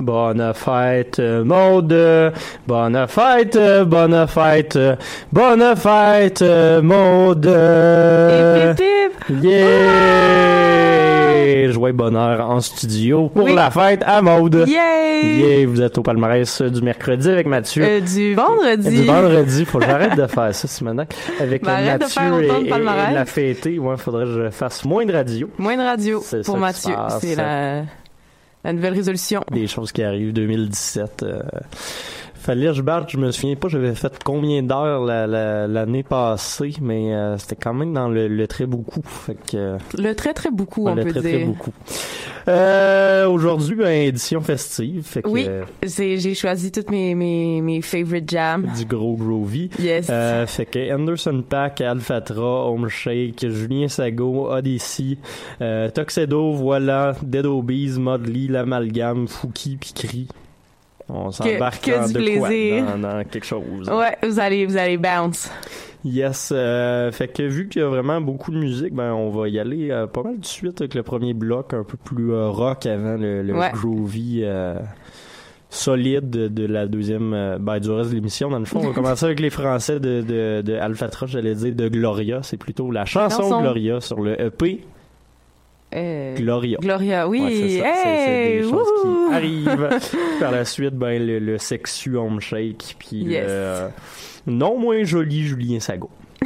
Bonne 0.00 0.54
fête, 0.54 1.18
euh, 1.18 1.44
Maude. 1.44 2.32
Bonne 2.66 3.06
fête, 3.06 3.56
euh, 3.56 3.84
bonne 3.84 4.26
fête. 4.26 4.76
euh, 4.76 4.96
Bonne 5.30 5.76
fête, 5.76 6.40
euh, 6.40 6.80
Maude. 6.80 7.44
Yeah! 9.28 10.95
Joyeux 11.72 11.92
bonheur 11.94 12.48
en 12.48 12.60
studio 12.60 13.28
pour 13.28 13.44
Oui. 13.44 13.54
la 13.54 13.70
fête 13.70 14.02
à 14.06 14.22
Maude. 14.22 14.64
Yay! 14.66 15.38
Yeah! 15.60 15.66
Vous 15.66 15.80
êtes 15.82 15.96
au 15.98 16.02
palmarès 16.02 16.62
du 16.62 16.82
mercredi 16.82 17.28
avec 17.28 17.46
Mathieu. 17.46 17.84
Euh, 17.84 18.00
du 18.00 18.34
vendredi. 18.34 18.90
Du 19.02 19.02
vendredi, 19.06 19.64
faut 19.64 19.78
que 19.78 19.86
j'arrête 19.86 20.16
de 20.16 20.26
faire 20.26 20.54
ça, 20.54 20.68
Simonac. 20.68 21.14
Avec 21.40 21.64
Ben, 21.64 21.98
Mathieu 21.98 22.42
et, 22.42 22.46
et, 22.66 22.68
et 22.68 23.14
la 23.14 23.24
fêter. 23.24 23.78
Ouais, 23.78 23.96
faudrait 23.96 24.24
que 24.24 24.44
je 24.44 24.50
fasse 24.50 24.84
moins 24.84 25.04
de 25.04 25.12
radio. 25.12 25.48
Moins 25.58 25.76
de 25.76 25.82
radio 25.82 26.22
pour 26.44 26.58
Mathieu. 26.58 26.94
C'est 27.20 27.34
la, 27.34 27.82
la 28.64 28.72
nouvelle 28.72 28.94
résolution. 28.94 29.42
des 29.52 29.66
choses 29.66 29.92
qui 29.92 30.02
arrivent 30.02 30.32
2017 30.32 31.22
euh, 31.22 31.40
que 32.54 33.10
je 33.12 33.16
me 33.18 33.30
souviens 33.32 33.56
pas 33.56 33.68
j'avais 33.68 33.94
fait 33.94 34.12
combien 34.24 34.62
d'heures 34.62 35.04
la- 35.04 35.26
la- 35.26 35.66
l'année 35.66 36.02
passée 36.02 36.72
mais 36.80 37.14
euh, 37.14 37.36
c'était 37.38 37.56
quand 37.56 37.74
même 37.74 37.92
dans 37.92 38.08
le, 38.08 38.28
le 38.28 38.46
très 38.46 38.66
beaucoup 38.66 39.02
fait 39.04 39.34
que 39.34 39.56
euh, 39.56 39.78
Le 39.98 40.14
très 40.14 40.32
très 40.32 40.50
beaucoup, 40.50 40.84
ouais, 40.84 40.92
on 40.92 40.94
le 40.94 41.02
peut 41.04 41.10
très 41.10 41.20
dire. 41.22 41.30
très 41.38 41.44
beaucoup 41.44 41.72
euh, 42.48 43.26
aujourd'hui 43.28 43.74
ben, 43.76 43.88
édition 44.08 44.40
festive 44.40 45.02
fait 45.04 45.22
que 45.22 45.28
Oui, 45.28 45.48
j'ai 45.82 46.34
choisi 46.34 46.70
toutes 46.70 46.90
mes 46.90 47.14
mes 47.14 47.60
mes 47.60 47.82
favorite 47.82 48.30
jams. 48.30 48.68
du 48.78 48.84
gros 48.84 49.16
groovy 49.16 49.70
Yes. 49.80 50.06
Fait 50.46 50.66
que 50.66 50.94
Anderson 50.94 51.42
Pack 51.48 51.80
Alphatra 51.80 52.66
Home 52.68 52.88
Shake 52.88 53.48
Julien 53.50 53.88
Sago 53.88 54.48
Odyssey 54.50 55.18
Tuxedo 55.94 56.52
voilà 56.52 57.14
Dead 57.22 57.46
Obies 57.46 57.98
Modley 57.98 58.46
l'amalgame 58.48 59.26
Fouki 59.28 59.76
puis 59.80 59.92
Cri 59.94 60.28
on 61.08 61.30
s'embarque 61.30 61.84
que 61.84 61.90
dans 61.92 62.06
du 62.06 62.12
de 62.14 62.38
quoi 62.38 62.48
plaisir. 62.48 62.84
dans, 62.84 62.98
dans 62.98 63.24
quelque 63.24 63.46
chose 63.46 63.88
Ouais, 63.88 64.16
vous 64.28 64.40
allez 64.40 64.66
vous 64.66 64.76
allez 64.76 64.96
bounce. 64.96 65.50
Yes, 66.04 66.52
euh, 66.54 67.10
fait 67.10 67.28
que 67.28 67.42
vu 67.42 67.68
qu'il 67.68 67.82
y 67.82 67.84
a 67.84 67.88
vraiment 67.88 68.20
beaucoup 68.20 68.52
de 68.52 68.58
musique, 68.58 68.94
ben 68.94 69.12
on 69.12 69.30
va 69.30 69.48
y 69.48 69.58
aller 69.58 69.90
euh, 69.90 70.06
pas 70.06 70.22
mal 70.22 70.38
de 70.38 70.44
suite 70.46 70.80
avec 70.80 70.94
le 70.94 71.02
premier 71.02 71.34
bloc 71.34 71.74
un 71.74 71.82
peu 71.82 71.96
plus 71.96 72.32
euh, 72.32 72.48
rock 72.48 72.86
avant 72.86 73.16
le, 73.16 73.42
le 73.42 73.54
Ouais. 73.54 73.70
groovy 73.72 74.44
solide 75.68 76.30
de, 76.30 76.48
de 76.48 76.64
la 76.64 76.86
deuxième 76.86 77.56
ben, 77.60 77.78
du 77.80 77.90
reste 77.90 78.10
de 78.10 78.14
l'émission. 78.14 78.50
Dans 78.50 78.58
le 78.60 78.64
fond, 78.64 78.80
on 78.82 78.88
va 78.88 78.92
commencer 78.94 79.24
avec 79.26 79.40
les 79.40 79.50
Français 79.50 79.98
de, 79.98 80.22
de, 80.22 80.62
de 80.62 80.78
j'allais 81.26 81.54
dire 81.54 81.74
de 81.74 81.88
Gloria, 81.88 82.40
c'est 82.42 82.56
plutôt 82.56 82.90
la 82.90 83.04
chanson, 83.04 83.42
Chanson. 83.42 83.60
Gloria 83.62 84.00
sur 84.00 84.20
le 84.20 84.40
EP 84.40 84.84
Euh, 85.94 86.34
Gloria. 86.36 86.78
Gloria, 86.80 87.28
oui. 87.28 87.40
Ouais, 87.40 87.50
c'est 87.54 87.78
ça. 87.78 87.84
C'est- 87.94 88.02
c'est 88.02 88.30
Hey, 88.30 88.56
des 88.58 88.62
choses 88.68 88.88
wouhou! 89.04 89.28
qui 89.28 89.34
arrivent. 89.34 89.88
Par 90.40 90.50
la 90.52 90.64
suite, 90.64 90.94
ben, 90.94 91.24
le, 91.24 91.38
le 91.38 91.58
sexu 91.58 92.16
shake, 92.40 92.96
puis 92.98 93.18
Yes. 93.18 93.44
le 93.44 93.48
euh, 93.48 93.88
non 94.46 94.78
moins 94.78 95.04
joli 95.04 95.44
Julien 95.46 95.80
Sago. 95.80 96.10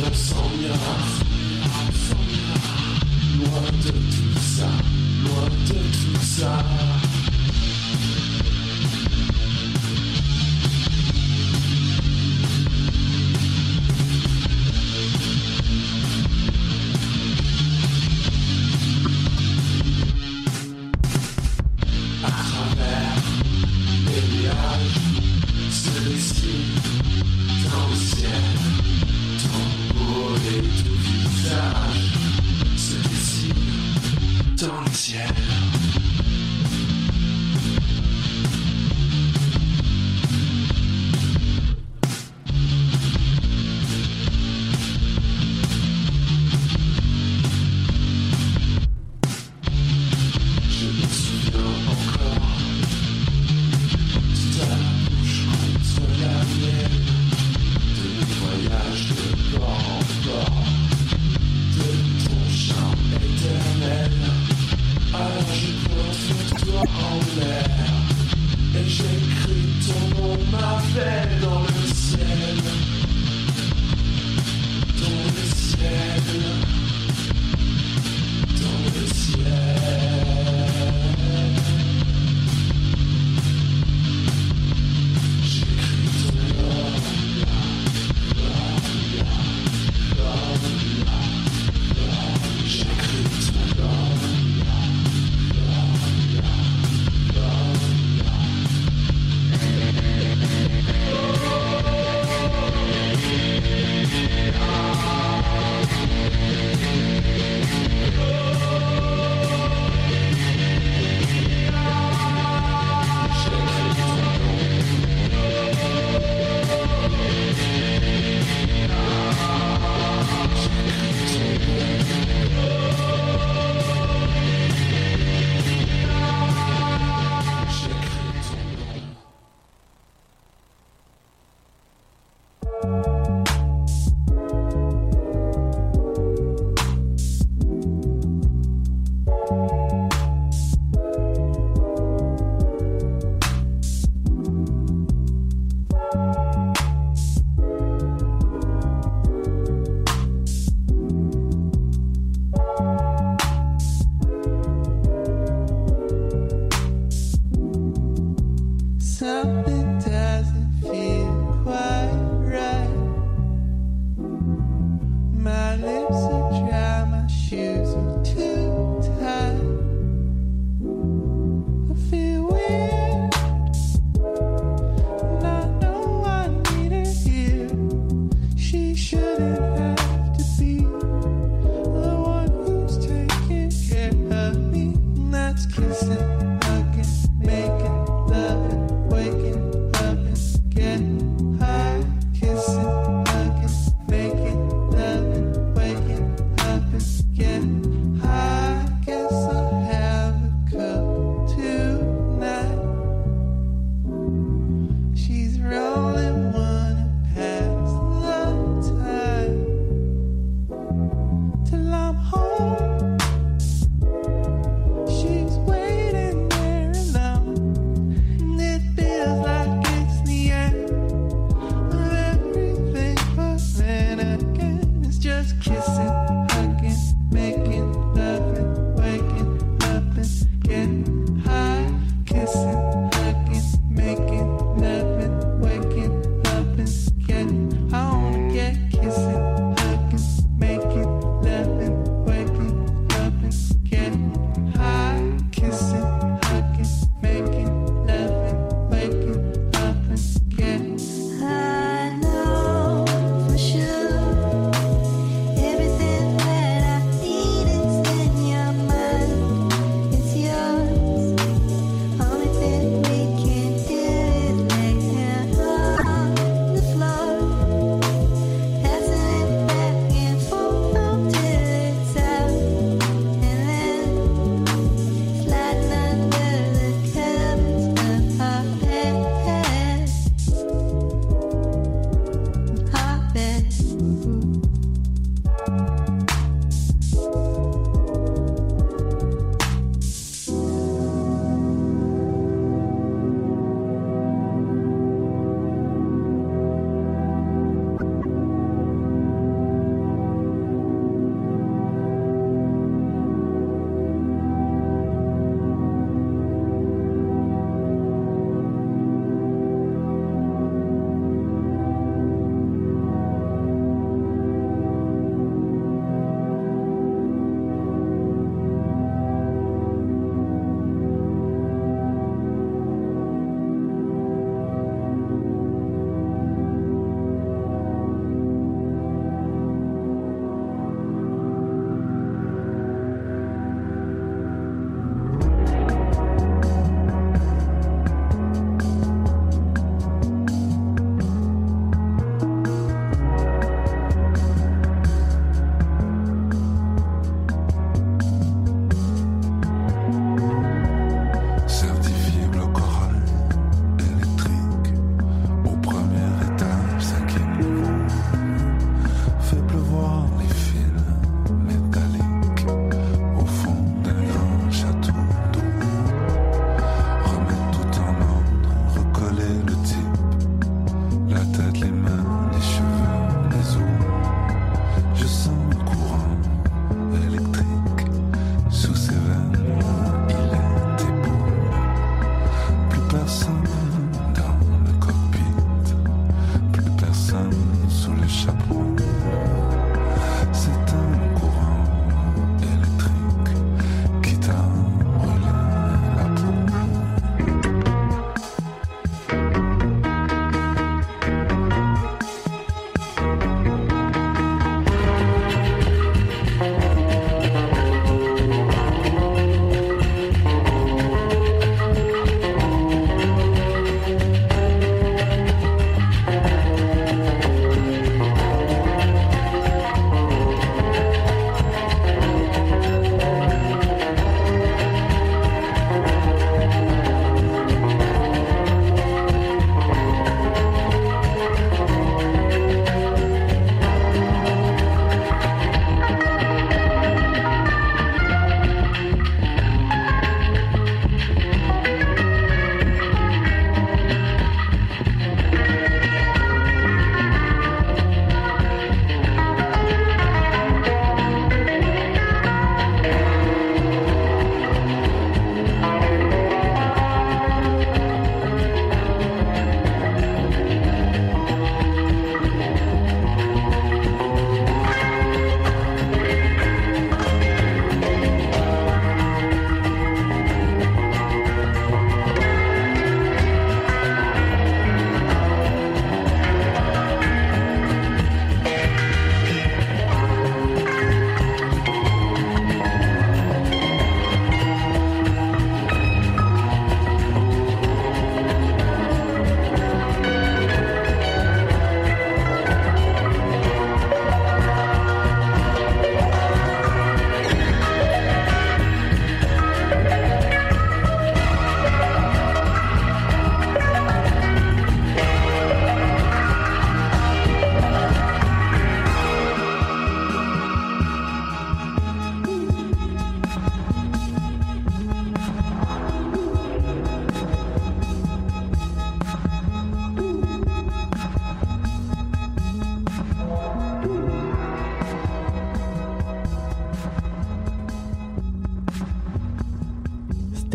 insomnia, 0.00 0.72
insomnia. 1.88 2.54
Loin 3.38 3.70
de 3.84 3.90
tout 3.90 4.38
ça, 4.40 4.68
loin 5.24 5.48
de 5.68 5.74
tout 5.74 6.22
ça. 6.22 7.01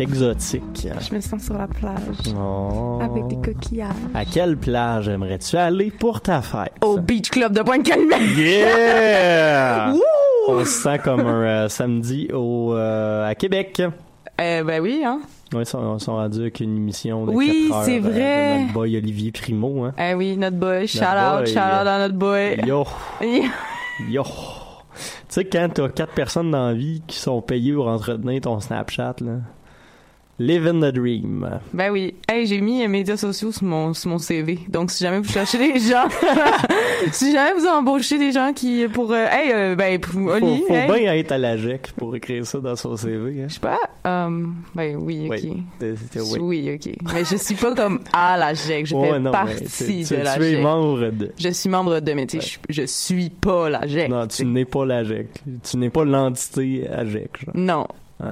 Exotique. 0.08 0.88
Je 1.08 1.14
me 1.14 1.20
sens 1.20 1.42
sur 1.44 1.54
la 1.54 1.66
plage. 1.66 2.34
Oh. 2.36 2.98
Avec 3.02 3.26
des 3.28 3.36
coquillages. 3.36 3.94
À 4.14 4.24
quelle 4.24 4.56
plage 4.56 5.08
aimerais-tu 5.08 5.56
aller 5.56 5.90
pour 5.90 6.20
ta 6.20 6.40
fête? 6.42 6.72
Au 6.82 6.98
Beach 6.98 7.30
Club 7.30 7.52
de 7.52 7.62
Pointe-Calmet. 7.62 8.34
Yeah! 8.36 9.92
Wouh! 9.92 10.00
On 10.48 10.60
se 10.60 10.70
sent 10.70 10.98
comme 11.04 11.20
un 11.20 11.42
euh, 11.42 11.68
samedi 11.68 12.28
au, 12.32 12.72
euh, 12.74 13.28
à 13.28 13.34
Québec. 13.34 13.82
Euh, 14.40 14.64
ben 14.64 14.80
oui, 14.80 15.02
hein. 15.04 15.20
Ouais, 15.52 15.62
ils 15.62 15.66
sont, 15.66 15.98
sont 15.98 16.12
rendus 16.14 16.40
avec 16.40 16.60
une 16.60 16.76
émission 16.76 17.26
de 17.26 17.32
Oui, 17.32 17.66
4 17.68 17.76
heures, 17.76 17.84
c'est 17.84 17.98
euh, 17.98 18.00
vrai. 18.00 18.54
de 18.54 18.60
notre 18.62 18.72
boy 18.74 18.96
Olivier 18.96 19.32
Primo. 19.32 19.84
Hein. 19.84 19.94
Eh 19.98 20.14
oui, 20.14 20.36
notre 20.36 20.56
boy. 20.56 20.86
Shout 20.86 21.00
out, 21.00 21.38
boy, 21.38 21.46
shout 21.46 21.58
out 21.58 21.86
à 21.86 21.98
notre 21.98 22.14
boy. 22.14 22.56
Yo! 22.66 22.84
Yo! 24.08 24.22
Tu 24.22 25.34
sais, 25.34 25.44
quand 25.44 25.68
t'as 25.74 25.88
quatre 25.88 26.14
personnes 26.14 26.50
dans 26.50 26.68
la 26.68 26.74
vie 26.74 27.02
qui 27.06 27.18
sont 27.18 27.40
payées 27.42 27.72
pour 27.74 27.88
entretenir 27.88 28.40
ton 28.40 28.58
Snapchat, 28.60 29.16
là, 29.20 29.32
living 30.38 30.80
the 30.80 30.92
dream. 30.92 31.48
Ben 31.72 31.90
oui. 31.90 32.14
Hey, 32.28 32.46
j'ai 32.46 32.60
mis 32.60 32.78
les 32.80 32.88
médias 32.88 33.16
sociaux 33.16 33.50
sur 33.52 33.64
mon, 33.64 33.92
sur 33.94 34.10
mon 34.10 34.18
CV. 34.18 34.58
Donc, 34.68 34.90
si 34.90 35.02
jamais 35.04 35.18
vous 35.18 35.28
cherchez 35.30 35.58
des 35.58 35.78
gens, 35.80 36.08
si 37.12 37.32
jamais 37.32 37.58
vous 37.58 37.66
embauchez 37.66 38.18
des 38.18 38.32
gens 38.32 38.52
qui, 38.52 38.86
pour, 38.92 39.12
euh, 39.12 39.26
hey, 39.30 39.52
euh, 39.52 39.74
ben, 39.74 39.98
pour 40.00 40.12
Faut, 40.12 40.30
Oli, 40.32 40.62
faut 40.66 40.74
hey, 40.74 40.86
bien 41.02 41.14
être 41.14 41.32
à 41.32 41.38
la 41.38 41.56
GEC 41.56 41.92
pour 41.96 42.14
écrire 42.16 42.46
ça 42.46 42.58
dans 42.60 42.76
son 42.76 42.96
CV. 42.96 43.42
Hein. 43.42 43.46
je 43.48 43.54
sais 43.54 43.60
pas, 43.60 43.78
euh, 44.06 44.46
ben 44.74 44.96
oui, 44.96 45.28
ok. 45.28 45.38
Oui, 45.42 45.64
oui. 46.14 46.38
Oui, 46.40 46.74
ok. 46.74 46.94
Mais 47.14 47.24
je 47.24 47.36
suis 47.36 47.54
pas 47.54 47.74
comme 47.74 48.00
à 48.12 48.36
la 48.36 48.54
GEC. 48.54 48.86
Je 48.86 48.94
Ouais, 48.94 49.10
fais 49.10 49.18
non, 49.20 49.32
partie 49.32 49.64
tu- 49.64 49.84
de 50.02 50.06
tu- 50.06 50.16
la 50.22 50.38
GEC. 50.40 50.62
membre 50.62 51.10
de. 51.10 51.32
Je 51.38 51.48
suis 51.50 51.68
membre 51.68 52.00
de, 52.00 52.12
mais 52.12 52.26
tu 52.26 52.40
sais, 52.40 52.58
je, 52.68 52.80
je 52.82 52.86
suis 52.86 53.30
pas 53.30 53.68
la 53.68 53.86
GEC. 53.86 54.08
Non, 54.08 54.26
tu 54.26 54.44
n'es 54.44 54.64
pas 54.64 54.84
la 54.86 55.04
GEC. 55.04 55.28
Tu 55.68 55.76
n'es 55.76 55.90
pas 55.90 56.04
l'entité 56.04 56.88
à 56.88 57.04
GEC. 57.04 57.44
Genre. 57.44 57.54
Non. 57.56 57.86
Ouais. 58.20 58.30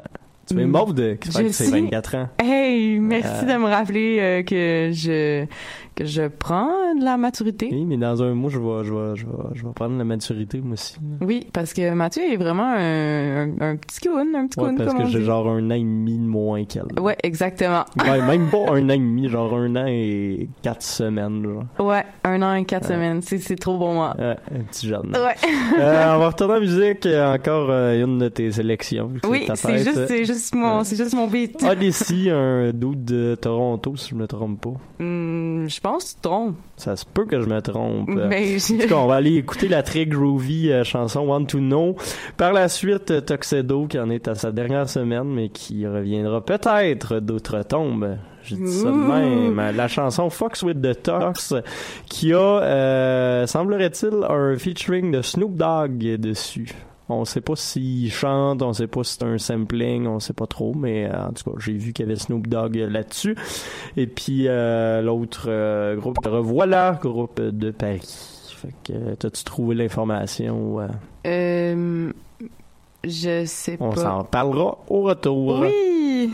Tu 0.49 0.61
es 0.61 0.65
Mm. 0.65 0.71
membre 0.71 0.93
de. 0.95 1.15
Qui 1.15 1.33
c'est 1.33 1.53
suis- 1.53 1.71
24 1.71 2.15
ans. 2.17 2.29
Hey, 2.39 2.99
merci 3.01 3.45
Euh. 3.45 3.55
de 3.55 3.59
me 3.59 3.67
rappeler 3.67 4.19
euh, 4.21 4.43
que 4.43 4.91
je 4.95 5.45
je 6.03 6.29
prends 6.29 6.95
de 6.99 7.05
la 7.05 7.17
maturité. 7.17 7.69
Oui, 7.73 7.85
mais 7.85 7.97
dans 7.97 8.23
un 8.23 8.35
mois, 8.35 8.51
je 8.51 8.59
vais, 8.59 8.85
je 8.85 8.93
vais, 8.95 9.17
je 9.17 9.27
vais, 9.27 9.33
je 9.55 9.67
vais 9.67 9.73
prendre 9.75 9.97
la 9.99 10.05
maturité, 10.05 10.61
moi 10.61 10.75
aussi. 10.75 10.95
là. 11.21 11.27
Oui, 11.27 11.47
parce 11.53 11.73
que 11.73 11.93
Mathieu 11.95 12.23
est 12.25 12.37
vraiment 12.37 12.73
un, 12.77 13.49
un, 13.49 13.61
un 13.61 13.77
petit 13.77 14.01
coon, 14.01 14.27
un 14.35 14.47
petit 14.47 14.59
Ouais, 14.61 14.69
coon 14.69 14.77
parce 14.77 14.93
comme 14.95 15.03
que 15.05 15.09
j'ai 15.11 15.23
genre 15.23 15.49
un 15.49 15.67
an 15.71 15.75
et 15.75 15.81
demi 15.81 16.19
de 16.19 16.25
moins 16.27 16.65
qu'elle. 16.65 16.99
Ouais, 17.01 17.17
exactement. 17.23 17.85
Ouais, 18.05 18.21
même 18.27 18.49
pas 18.51 18.71
un 18.73 18.85
an 18.89 18.93
et 18.93 18.99
demi, 18.99 19.29
genre 19.29 19.55
un 19.55 19.77
an 19.77 19.87
et 19.87 20.49
quatre 20.63 20.83
semaines, 20.83 21.43
genre. 21.45 21.87
Ouais, 21.87 22.05
un 22.25 22.43
an 22.43 22.55
et 22.55 22.65
quatre 22.65 22.89
Ouais. 22.89 22.95
semaines, 22.95 23.23
c'est 23.23 23.39
c'est 23.39 23.57
trop 23.57 23.79
bon 23.79 23.95
moi. 23.95 24.15
Ouais, 24.19 24.37
un 24.55 24.63
petit 24.65 24.87
jeune. 24.89 25.11
Ouais. 25.15 25.35
Euh, 25.81 26.15
on 26.15 26.19
va 26.19 26.29
retourner 26.29 26.55
en 26.55 26.61
musique. 26.61 27.07
euh, 27.07 27.35
Encore 27.35 27.69
euh, 27.71 28.05
une 28.05 28.19
de 28.19 28.29
tes 28.29 28.51
sélections. 28.53 29.11
Oui, 29.29 29.47
c'est 29.55 29.79
juste 29.79 30.07
c'est 30.07 30.25
juste 30.25 30.55
mon 30.55 30.85
c'est 30.85 30.97
juste 30.97 31.15
mon 31.15 31.27
beat. 31.27 31.63
Odyssey, 31.63 32.31
un 32.31 32.73
doute 32.73 33.05
de 33.05 33.35
Toronto, 33.41 33.97
si 33.97 34.11
je 34.11 34.15
me 34.15 34.27
trompe 34.27 34.61
pas. 34.61 34.75
Hmm, 34.99 35.67
je 35.67 35.81
pense 35.87 36.05
que 36.05 36.09
tu 36.09 36.17
te 36.17 36.23
trompes. 36.23 36.57
Ça 36.77 36.97
se 36.97 37.05
peut 37.05 37.25
que 37.25 37.41
je 37.41 37.47
me 37.47 37.61
trompe. 37.61 38.11
Ben, 38.17 38.57
En 38.57 38.79
tout 38.79 38.89
cas, 38.89 38.95
on 38.97 39.07
va 39.07 39.15
aller 39.17 39.37
écouter 39.37 39.69
la 39.69 39.83
très 39.83 40.07
groovy 40.07 40.73
euh, 40.73 40.85
chanson 40.85 41.21
Want 41.21 41.45
to 41.45 41.59
Know. 41.59 41.97
Par 42.37 42.53
la 42.53 42.69
suite, 42.69 43.11
euh, 43.11 43.21
Tuxedo, 43.21 43.87
qui 43.87 43.99
en 43.99 44.11
est 44.11 44.27
à 44.29 44.35
sa 44.35 44.51
dernière 44.51 44.89
semaine, 44.89 45.29
mais 45.33 45.49
qui 45.49 45.87
reviendra 45.87 46.45
peut-être 46.45 47.21
d'autres 47.21 47.63
tombes. 47.63 48.17
Je 48.43 48.57
dis 48.57 48.73
ça 48.73 48.91
de 48.91 48.95
même. 48.95 49.77
La 49.77 49.89
chanson 49.89 50.31
Fox 50.31 50.63
with 50.63 50.81
the 50.81 51.03
Tox, 51.03 51.55
qui 52.07 52.33
a, 52.33 52.39
euh, 52.39 53.47
semblerait-il, 53.47 54.25
un 54.29 54.57
featuring 54.57 55.11
de 55.11 55.23
Snoop 55.23 55.57
Dogg 55.57 55.99
dessus. 55.99 56.73
On 57.09 57.25
sait 57.25 57.41
pas 57.41 57.55
s'il 57.55 58.11
chante, 58.11 58.63
on 58.63 58.73
sait 58.73 58.89
pas 58.89 59.05
si 59.05 59.15
c'est 59.15 59.23
un 59.25 59.39
sampling, 59.39 60.07
on 60.09 60.19
sait 60.19 60.33
pas 60.33 60.47
trop, 60.49 60.75
mais 60.75 61.07
euh, 61.07 61.27
en 61.29 61.33
tout 61.33 61.49
cas, 61.51 61.57
j'ai 61.61 61.73
vu 61.75 61.93
qu'il 61.93 62.05
y 62.05 62.09
avait 62.09 62.19
Snoop 62.19 62.49
Dogg 62.49 62.75
là-dessus. 62.77 63.37
Et 63.97 64.09
puis 64.09 64.49
euh, 64.49 65.03
l'autre 65.03 65.45
euh, 65.49 65.95
groupe, 65.97 66.19
Revoilà, 66.25 66.99
groupe 67.01 67.41
de 67.41 67.71
Paris. 67.71 68.03
Fait 68.57 68.75
que 68.85 69.15
t'as-tu 69.15 69.45
trouvé 69.45 69.77
l'information? 69.77 70.79
euh, 71.27 72.11
je 73.05 73.45
sais 73.45 73.77
on 73.79 73.91
pas. 73.91 74.01
s'en 74.03 74.25
parlera 74.25 74.79
au 74.89 75.03
retour. 75.03 75.61
Oui. 75.61 76.31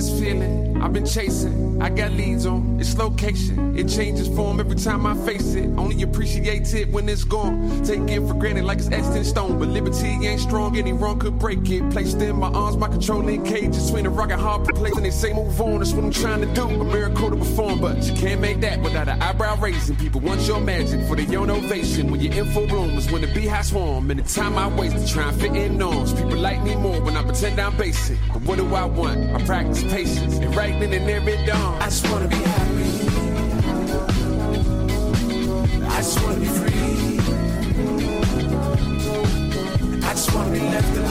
This 0.00 0.18
feeling 0.18 0.69
I've 0.80 0.94
been 0.94 1.04
chasing. 1.04 1.82
I 1.82 1.90
got 1.90 2.12
leads 2.12 2.46
on 2.46 2.80
its 2.80 2.96
location. 2.96 3.78
It 3.78 3.88
changes 3.88 4.28
form 4.28 4.60
every 4.60 4.76
time 4.76 5.04
I 5.04 5.14
face 5.26 5.54
it. 5.54 5.66
Only 5.78 6.02
appreciate 6.02 6.72
it 6.74 6.90
when 6.90 7.08
it's 7.08 7.24
gone. 7.24 7.82
Take 7.84 8.08
it 8.08 8.26
for 8.26 8.34
granted 8.34 8.64
like 8.64 8.78
it's 8.78 8.90
etched 8.90 9.16
in 9.16 9.24
stone. 9.24 9.58
But 9.58 9.68
liberty 9.68 10.08
ain't 10.08 10.40
strong, 10.40 10.76
any 10.76 10.92
wrong 10.92 11.18
could 11.18 11.38
break 11.38 11.70
it. 11.70 11.88
Placed 11.90 12.18
in 12.18 12.36
my 12.36 12.48
arms, 12.48 12.76
my 12.76 12.88
controlling 12.88 13.44
cages. 13.44 13.90
Between 13.90 14.06
a 14.06 14.10
rock 14.10 14.30
and 14.30 14.40
hard 14.40 14.64
place, 14.74 14.96
and 14.96 15.04
they 15.04 15.10
say 15.10 15.32
move 15.32 15.60
on. 15.60 15.78
That's 15.78 15.92
what 15.92 16.04
I'm 16.04 16.12
trying 16.12 16.40
to 16.40 16.54
do. 16.54 16.62
A 16.62 16.84
miracle 16.84 17.30
to 17.30 17.36
perform, 17.36 17.80
but 17.80 18.02
you 18.02 18.14
can't 18.14 18.40
make 18.40 18.60
that 18.60 18.80
without 18.80 19.08
an 19.08 19.20
eyebrow 19.20 19.56
raising. 19.60 19.96
People 19.96 20.20
want 20.20 20.40
your 20.42 20.60
magic 20.60 21.06
for 21.06 21.16
their 21.16 21.38
own 21.38 21.50
ovation. 21.50 22.10
When 22.10 22.20
you're 22.20 22.34
in 22.34 22.52
bloom, 22.52 22.96
is 22.96 23.10
when 23.10 23.22
the 23.22 23.28
beehive 23.28 23.66
swarm. 23.66 24.10
And 24.10 24.20
the 24.20 24.24
time 24.24 24.56
I 24.56 24.68
waste 24.68 24.96
to 24.96 25.12
try 25.12 25.28
and 25.28 25.40
fit 25.40 25.54
in 25.54 25.76
norms. 25.76 26.14
People 26.14 26.38
like 26.38 26.62
me 26.62 26.74
more 26.74 27.00
when 27.00 27.16
I 27.16 27.22
pretend 27.22 27.60
I'm 27.60 27.76
basic. 27.76 28.18
But 28.32 28.42
what 28.42 28.56
do 28.56 28.74
I 28.74 28.84
want? 28.84 29.18
I 29.34 29.44
practice 29.44 29.82
patience 29.84 30.36
and 30.36 30.54
right 30.56 30.69
and 30.72 30.92
there 31.08 31.28
it 31.28 31.46
dawn. 31.46 31.82
I 31.82 31.84
just 31.86 32.08
wanna 32.10 32.28
be 32.28 32.36
happy. 32.36 32.90
I 35.86 35.96
just 35.98 36.22
wanna 36.22 36.40
be 36.40 36.46
free. 36.46 37.18
I 40.02 40.12
just 40.12 40.34
wanna 40.34 40.52
be 40.52 40.60
left 40.60 40.96
alone. 40.96 41.09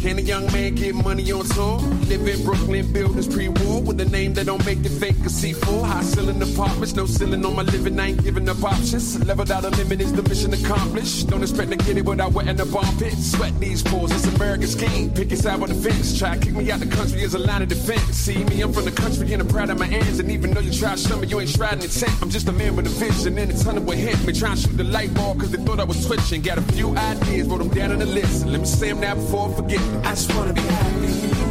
Can 0.00 0.18
a 0.18 0.22
young 0.22 0.46
man 0.50 0.76
get 0.76 0.94
money 0.94 1.30
on 1.30 1.44
tour? 1.44 1.76
Live 2.08 2.26
in 2.26 2.42
Brooklyn, 2.42 2.90
buildings 2.90 3.28
pre-war 3.28 3.82
with 3.82 4.00
a 4.00 4.06
name 4.06 4.32
that 4.32 4.46
don't 4.46 4.64
make 4.64 4.78
it 4.78 4.88
fake 4.88 5.16
a 5.16 5.28
C4. 5.28 5.84
High 5.84 6.02
ceiling 6.02 6.40
apartments, 6.40 6.94
no 6.94 7.04
ceiling 7.04 7.44
on 7.44 7.54
my 7.54 7.62
living, 7.62 8.00
I 8.00 8.06
ain't 8.08 8.24
giving 8.24 8.48
up 8.48 8.64
options. 8.64 9.22
Leveled 9.26 9.50
out 9.50 9.64
a 9.64 9.68
limit 9.68 10.00
is 10.00 10.14
the 10.14 10.22
mission 10.22 10.54
accomplished. 10.54 11.28
Don't 11.28 11.42
expect 11.42 11.70
to 11.72 11.76
get 11.76 11.98
it 11.98 12.06
without 12.06 12.32
wetting 12.32 12.56
the 12.56 12.64
bomb 12.64 12.96
pit. 12.96 13.12
Sweat 13.12 13.52
these 13.60 13.82
pores, 13.82 14.10
it's 14.12 14.24
American 14.36 14.68
scheme. 14.68 15.10
Pick 15.10 15.28
your 15.28 15.36
side 15.36 15.60
on 15.60 15.68
the 15.68 15.74
fence. 15.74 16.18
Try 16.18 16.38
kick 16.38 16.54
me 16.54 16.70
out 16.70 16.80
the 16.80 16.86
country 16.86 17.22
as 17.22 17.34
a 17.34 17.38
line 17.38 17.60
of 17.60 17.68
defense. 17.68 18.16
See 18.16 18.42
me, 18.44 18.62
I'm 18.62 18.72
from 18.72 18.86
the 18.86 18.92
country 18.92 19.30
and 19.34 19.42
I'm 19.42 19.48
proud 19.48 19.68
of 19.68 19.78
my 19.78 19.88
ends. 19.88 20.18
And 20.18 20.30
even 20.30 20.52
though 20.52 20.60
you 20.60 20.72
try 20.72 20.94
to 20.94 21.16
me, 21.18 21.26
you 21.26 21.40
ain't 21.40 21.50
striding 21.50 21.82
intent. 21.82 22.22
I'm 22.22 22.30
just 22.30 22.48
a 22.48 22.52
man 22.52 22.74
with 22.74 22.86
a 22.86 22.90
vision 22.90 23.36
and 23.36 23.50
a 23.50 23.62
tunnel 23.62 23.84
with 23.84 23.98
hit 23.98 24.18
me. 24.26 24.32
Trying 24.32 24.56
to 24.56 24.62
shoot 24.62 24.76
the 24.78 24.84
light 24.84 25.12
bulb 25.12 25.40
cause 25.40 25.50
they 25.50 25.62
thought 25.62 25.78
I 25.78 25.84
was 25.84 26.06
twitching. 26.06 26.40
Got 26.40 26.56
a 26.56 26.62
few 26.72 26.96
ideas, 26.96 27.48
wrote 27.48 27.58
them 27.58 27.68
down 27.68 27.92
on 27.92 27.98
the 27.98 28.06
list. 28.06 28.46
Let 28.46 28.60
me 28.60 28.66
say 28.66 28.88
them 28.88 29.00
now 29.00 29.14
before 29.14 29.50
I 29.50 29.54
forget. 29.56 29.89
I 30.04 30.10
just 30.10 30.34
wanna 30.34 30.52
be 30.52 30.60
happy. 30.60 31.49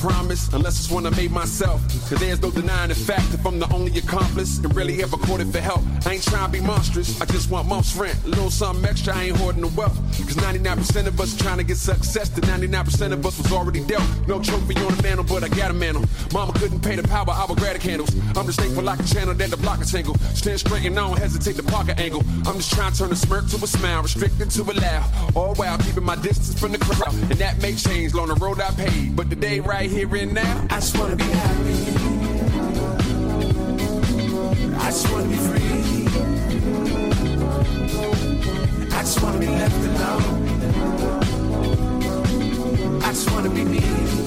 Promise 0.00 0.52
unless 0.54 0.78
it's 0.80 0.90
one 0.90 1.06
I 1.06 1.10
made 1.10 1.30
myself. 1.30 1.86
Cause 2.08 2.18
there's 2.18 2.40
no 2.40 2.50
denying 2.50 2.88
the 2.88 2.94
fact 2.94 3.34
if 3.34 3.46
I'm 3.46 3.58
the 3.58 3.70
only 3.72 3.96
accomplice 3.98 4.58
and 4.58 4.74
really 4.74 5.02
ever 5.02 5.16
courted 5.16 5.52
for 5.52 5.60
help. 5.60 5.82
I 6.06 6.14
ain't 6.14 6.22
trying 6.22 6.50
to 6.50 6.52
be 6.52 6.64
monstrous, 6.64 7.20
I 7.20 7.26
just 7.26 7.50
want 7.50 7.68
month's 7.68 7.94
rent. 7.94 8.16
A 8.24 8.28
little 8.28 8.50
something 8.50 8.84
extra, 8.84 9.14
I 9.14 9.24
ain't 9.24 9.36
hoarding 9.36 9.62
the 9.62 9.68
wealth. 9.68 9.96
Cause 10.24 10.36
99% 10.36 11.06
of 11.06 11.20
us 11.20 11.36
trying 11.36 11.58
to 11.58 11.64
get 11.64 11.76
success, 11.76 12.30
the 12.30 12.40
99% 12.40 13.12
of 13.12 13.24
us 13.26 13.38
was 13.38 13.52
already 13.52 13.84
dealt. 13.84 14.04
No 14.26 14.40
trophy 14.40 14.74
on 14.76 14.96
the 14.96 15.02
mantle, 15.02 15.24
but 15.24 15.44
I 15.44 15.48
got 15.48 15.70
a 15.70 15.74
mantle. 15.74 16.04
Mama 16.32 16.52
couldn't 16.54 16.80
pay 16.80 16.96
the 16.96 17.06
power, 17.06 17.30
I 17.30 17.44
would 17.46 17.58
grab 17.58 17.74
the 17.74 17.80
candles. 17.80 18.10
I'm 18.36 18.46
just 18.46 18.58
thankful 18.58 18.88
I 18.88 18.96
can 18.96 19.06
channel 19.06 19.34
that 19.34 19.50
the 19.50 19.56
block 19.58 19.80
is 19.82 19.92
tangle. 19.92 20.16
Stand 20.34 20.60
straight 20.60 20.86
and 20.86 20.98
I 20.98 21.08
don't 21.08 21.18
hesitate 21.18 21.56
to 21.56 21.62
pocket 21.62 22.00
angle. 22.00 22.22
I'm 22.46 22.56
just 22.56 22.72
trying 22.72 22.92
to 22.92 22.98
turn 22.98 23.12
a 23.12 23.16
smirk 23.16 23.48
to 23.48 23.56
a 23.56 23.66
smile, 23.66 24.02
restricted 24.02 24.50
to 24.50 24.62
a 24.62 24.74
laugh. 24.74 25.36
All 25.36 25.54
while 25.56 25.76
keeping 25.78 26.04
my 26.04 26.16
distance 26.16 26.58
from 26.58 26.72
the 26.72 26.78
crowd. 26.78 27.14
And 27.14 27.38
that 27.38 27.60
may 27.60 27.74
change 27.74 28.14
on 28.14 28.28
the 28.28 28.34
road 28.34 28.60
I 28.60 28.70
paid. 28.70 29.14
But 29.14 29.28
today, 29.28 29.60
right 29.60 29.89
here 29.90 30.14
and 30.16 30.32
now, 30.34 30.66
I 30.70 30.76
just 30.76 30.96
wanna 30.96 31.16
be 31.16 31.24
happy. 31.24 31.74
I 34.78 34.90
just 34.90 35.10
wanna 35.10 35.28
be 35.28 35.36
free. 35.36 36.06
I 38.92 39.00
just 39.00 39.20
wanna 39.22 39.38
be 39.38 39.48
left 39.48 39.84
alone. 39.90 40.22
I 43.02 43.08
just 43.08 43.30
wanna 43.32 43.50
be 43.50 43.64
me. 43.64 44.19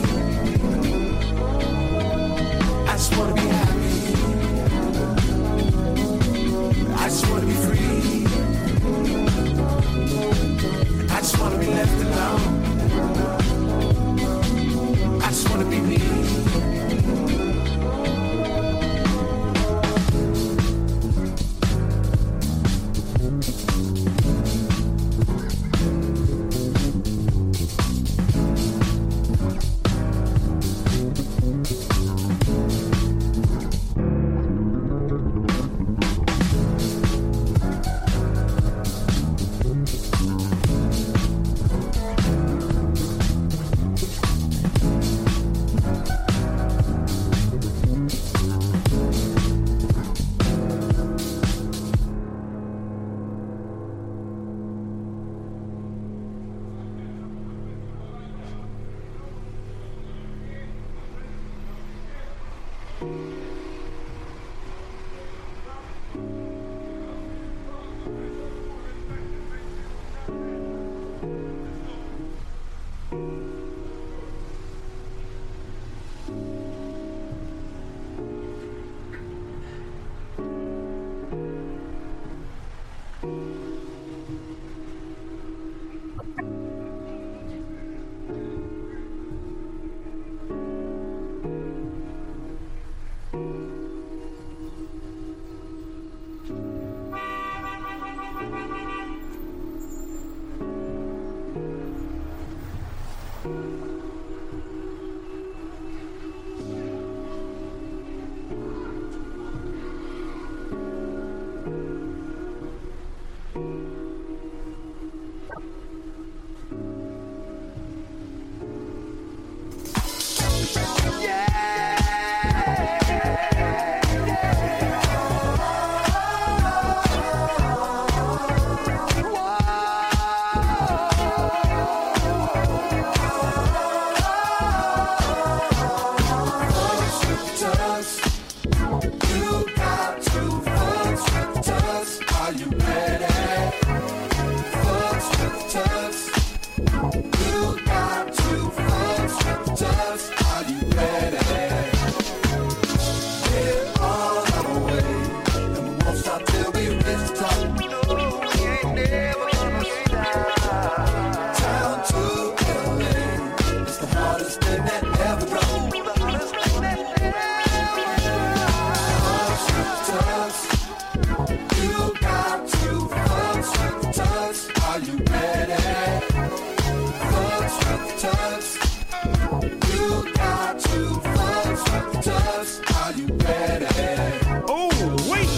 Oh, 183.45 184.89
wait, 185.29 185.49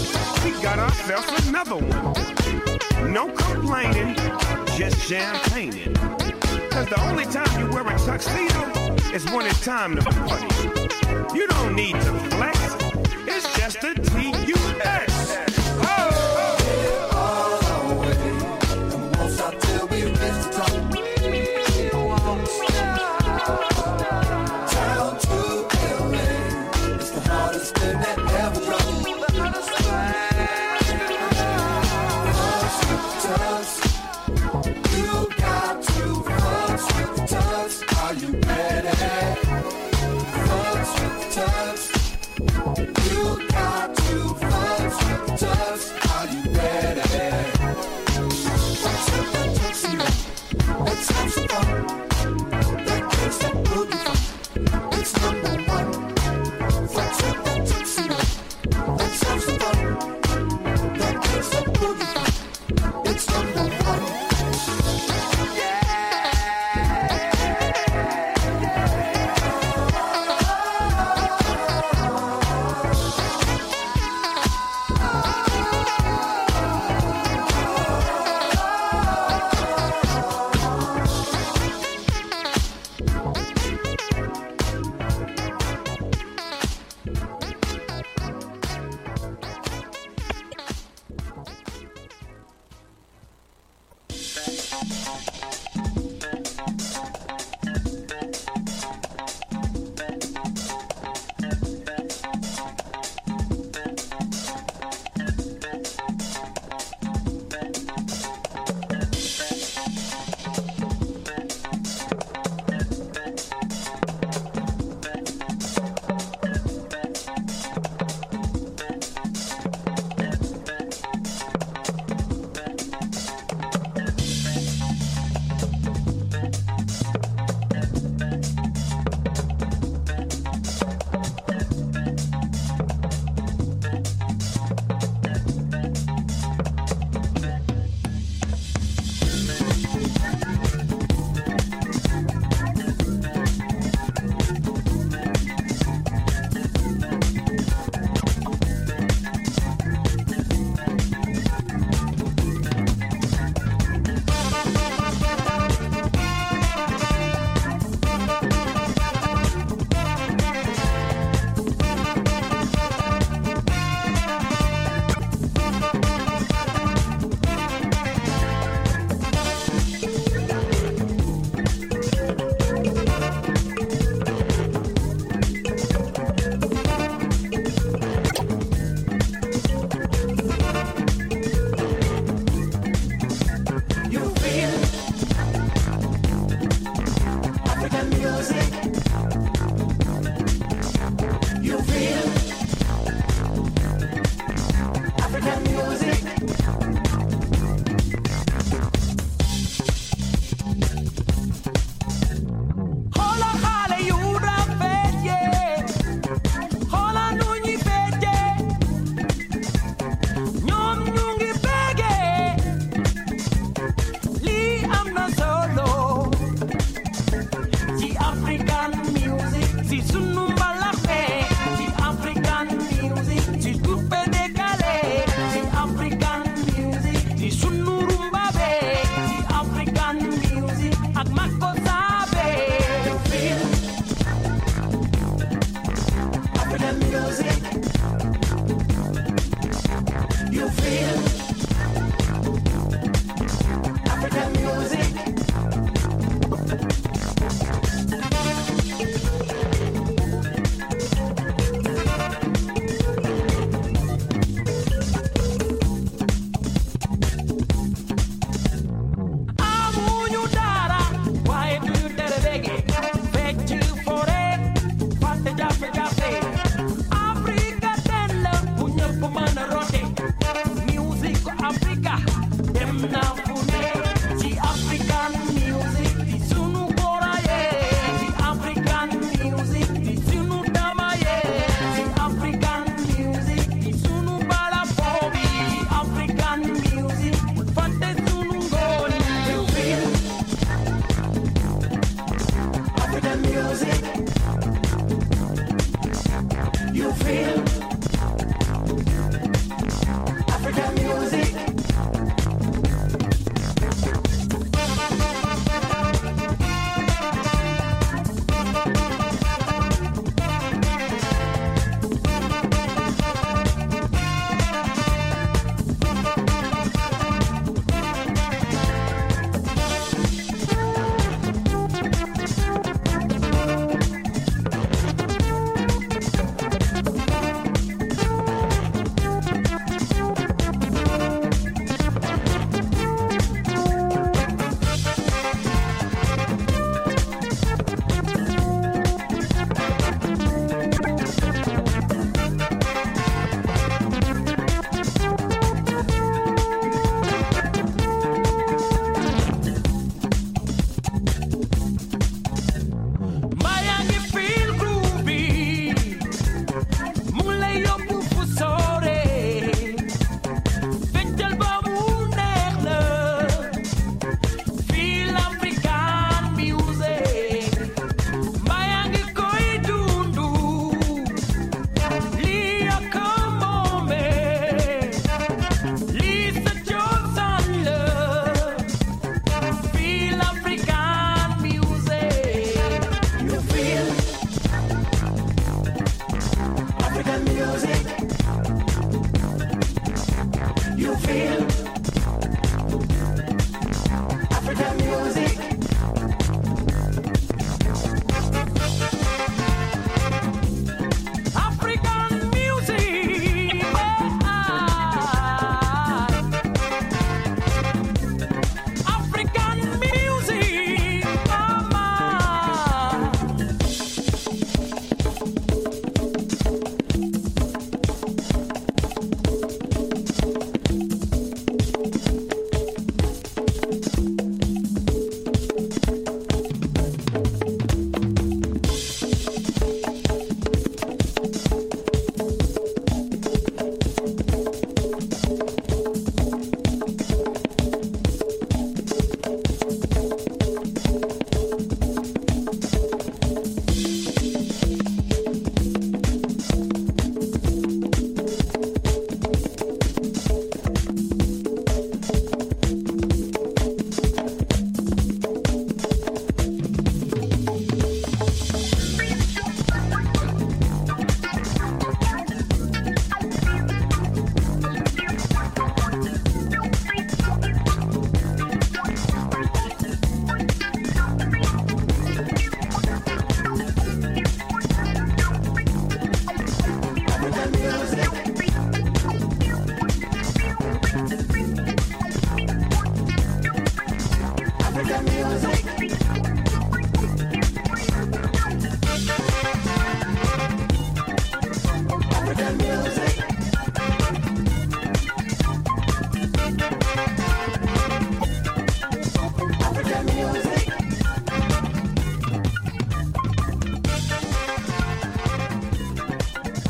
we 0.44 0.60
got 0.62 0.78
ourselves 0.78 1.48
another 1.48 1.76
one. 1.76 3.12
No 3.12 3.28
complaining, 3.28 4.14
just 4.76 5.08
champagning. 5.08 5.94
Cause 6.70 6.86
the 6.88 7.00
only 7.08 7.24
time 7.26 7.60
you 7.60 7.70
wear 7.70 7.86
a 7.86 7.98
tuxedo 7.98 8.94
is 9.14 9.24
when 9.30 9.46
it's 9.46 9.64
time 9.64 9.96
to 9.96 10.02
party. 10.02 11.36
You 11.36 11.46
don't 11.46 11.74
need 11.74 11.94
to 11.94 12.12
flex, 12.30 12.58
it's 13.26 13.56
just 13.56 13.84
a 13.84 13.94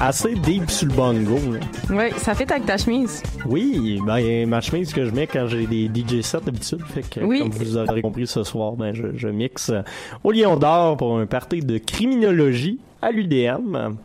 Assez 0.06 0.34
deep 0.36 0.70
sur 0.70 0.86
le 0.86 0.92
bongo. 0.94 1.36
là. 1.52 1.96
Ouais, 1.96 2.12
ça 2.16 2.32
fait 2.34 2.48
avec 2.52 2.64
ta 2.64 2.76
chemise. 2.76 3.22
Oui, 3.44 4.00
ben, 4.06 4.48
ma 4.48 4.60
chemise 4.60 4.92
que 4.92 5.04
je 5.04 5.10
mets 5.10 5.26
quand 5.26 5.48
j'ai 5.48 5.66
des 5.66 5.90
DJ 5.92 6.20
sets 6.22 6.38
d'habitude. 6.44 6.80
Fait 6.94 7.02
que, 7.02 7.24
Oui. 7.24 7.40
comme 7.40 7.50
vous 7.50 7.76
aurez 7.76 8.02
compris 8.02 8.26
ce 8.28 8.44
soir, 8.44 8.74
ben, 8.74 8.94
je, 8.94 9.06
je 9.16 9.26
mixe 9.26 9.70
euh, 9.70 9.82
au 10.22 10.30
Lion 10.30 10.56
d'Or 10.56 10.96
pour 10.96 11.18
un 11.18 11.26
party 11.26 11.58
de 11.60 11.78
criminologie 11.78 12.78
à 13.02 13.10
l'UDM. 13.10 13.96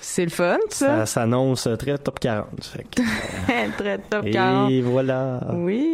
C'est 0.00 0.24
le 0.24 0.30
fun, 0.30 0.56
Ça 0.70 1.06
s'annonce 1.06 1.68
très 1.78 1.96
top 1.98 2.18
40. 2.18 2.46
Fait 2.62 2.84
que, 2.90 3.02
Très 3.78 3.98
top 3.98 4.26
et 4.26 4.30
40. 4.32 4.72
voilà. 4.82 5.40
Oui. 5.54 5.87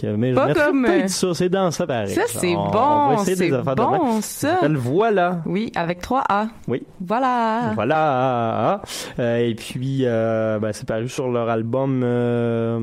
Fait 0.00 0.06
que, 0.08 0.16
mais 0.16 0.30
je 0.30 0.34
Pas 0.36 0.46
mettrais 0.48 0.64
comme, 0.66 0.84
peut-être 0.84 1.04
euh, 1.04 1.08
ça, 1.08 1.34
c'est 1.34 1.48
dans 1.48 1.70
ça 1.70 1.86
pareil. 1.86 2.08
Ça, 2.14 2.22
c'est 2.26 2.54
On- 2.56 2.70
bon, 2.70 3.16
c'est 3.24 3.50
bon, 3.76 4.20
ça. 4.20 4.54
s'appelle 4.54 4.76
Voilà. 4.76 5.40
Oui, 5.46 5.72
avec 5.74 6.00
3 6.00 6.24
A. 6.28 6.46
Oui. 6.68 6.82
Voilà. 7.00 7.72
Voilà. 7.74 8.82
Euh, 9.18 9.36
et 9.38 9.54
puis, 9.54 10.00
euh, 10.02 10.58
ben, 10.58 10.72
c'est 10.72 10.86
paru 10.86 11.08
sur 11.08 11.28
leur 11.30 11.48
album 11.48 12.02
euh, 12.04 12.80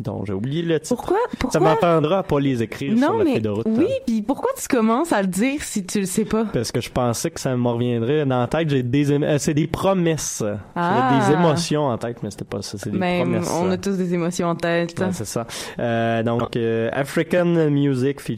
dont 0.00 0.24
j'ai 0.24 0.32
oublié 0.32 0.62
le 0.62 0.80
titre. 0.80 0.96
Pourquoi? 0.96 1.18
Ça 1.30 1.36
Pourquoi? 1.38 1.60
m'apprendra 1.60 2.18
à 2.18 2.22
pas 2.22 2.40
les 2.40 2.62
écrire 2.62 2.96
sur 2.98 3.10
Non, 3.10 3.18
la 3.18 3.24
mais 3.24 3.32
feuille 3.34 3.42
de 3.42 3.48
route. 3.50 3.66
oui, 3.68 3.86
hein. 3.88 3.94
puis 4.06 4.22
pourquoi 4.22 4.50
tu 4.60 4.66
commences 4.68 5.12
à 5.12 5.20
le 5.22 5.28
dire 5.28 5.62
si 5.62 5.84
tu 5.84 6.00
le 6.00 6.06
sais 6.06 6.24
pas? 6.24 6.44
Parce 6.52 6.72
que 6.72 6.80
je 6.80 6.90
pensais 6.90 7.30
que 7.30 7.40
ça 7.40 7.56
me 7.56 7.68
reviendrait 7.68 8.24
dans 8.24 8.40
la 8.40 8.46
tête. 8.46 8.68
J'ai 8.70 8.82
des, 8.82 9.12
euh, 9.12 9.38
c'est 9.38 9.54
des 9.54 9.66
promesses. 9.66 10.42
Ah. 10.74 11.10
J'avais 11.20 11.26
des 11.34 11.38
émotions 11.40 11.82
en 11.86 11.98
tête, 11.98 12.18
mais 12.22 12.30
c'était 12.30 12.44
pas 12.44 12.62
ça. 12.62 12.78
C'est 12.78 12.90
des 12.90 12.98
Mais 12.98 13.20
promesses. 13.20 13.50
on 13.52 13.70
a 13.70 13.76
tous 13.76 13.96
des 13.96 14.14
émotions 14.14 14.48
en 14.48 14.56
tête. 14.56 14.98
Ouais, 14.98 15.06
c'est 15.12 15.26
ça. 15.26 15.46
Euh, 15.78 16.22
donc, 16.22 16.56
euh, 16.56 16.88
African 16.92 17.44
Music 17.70 18.20
featuring 18.20 18.32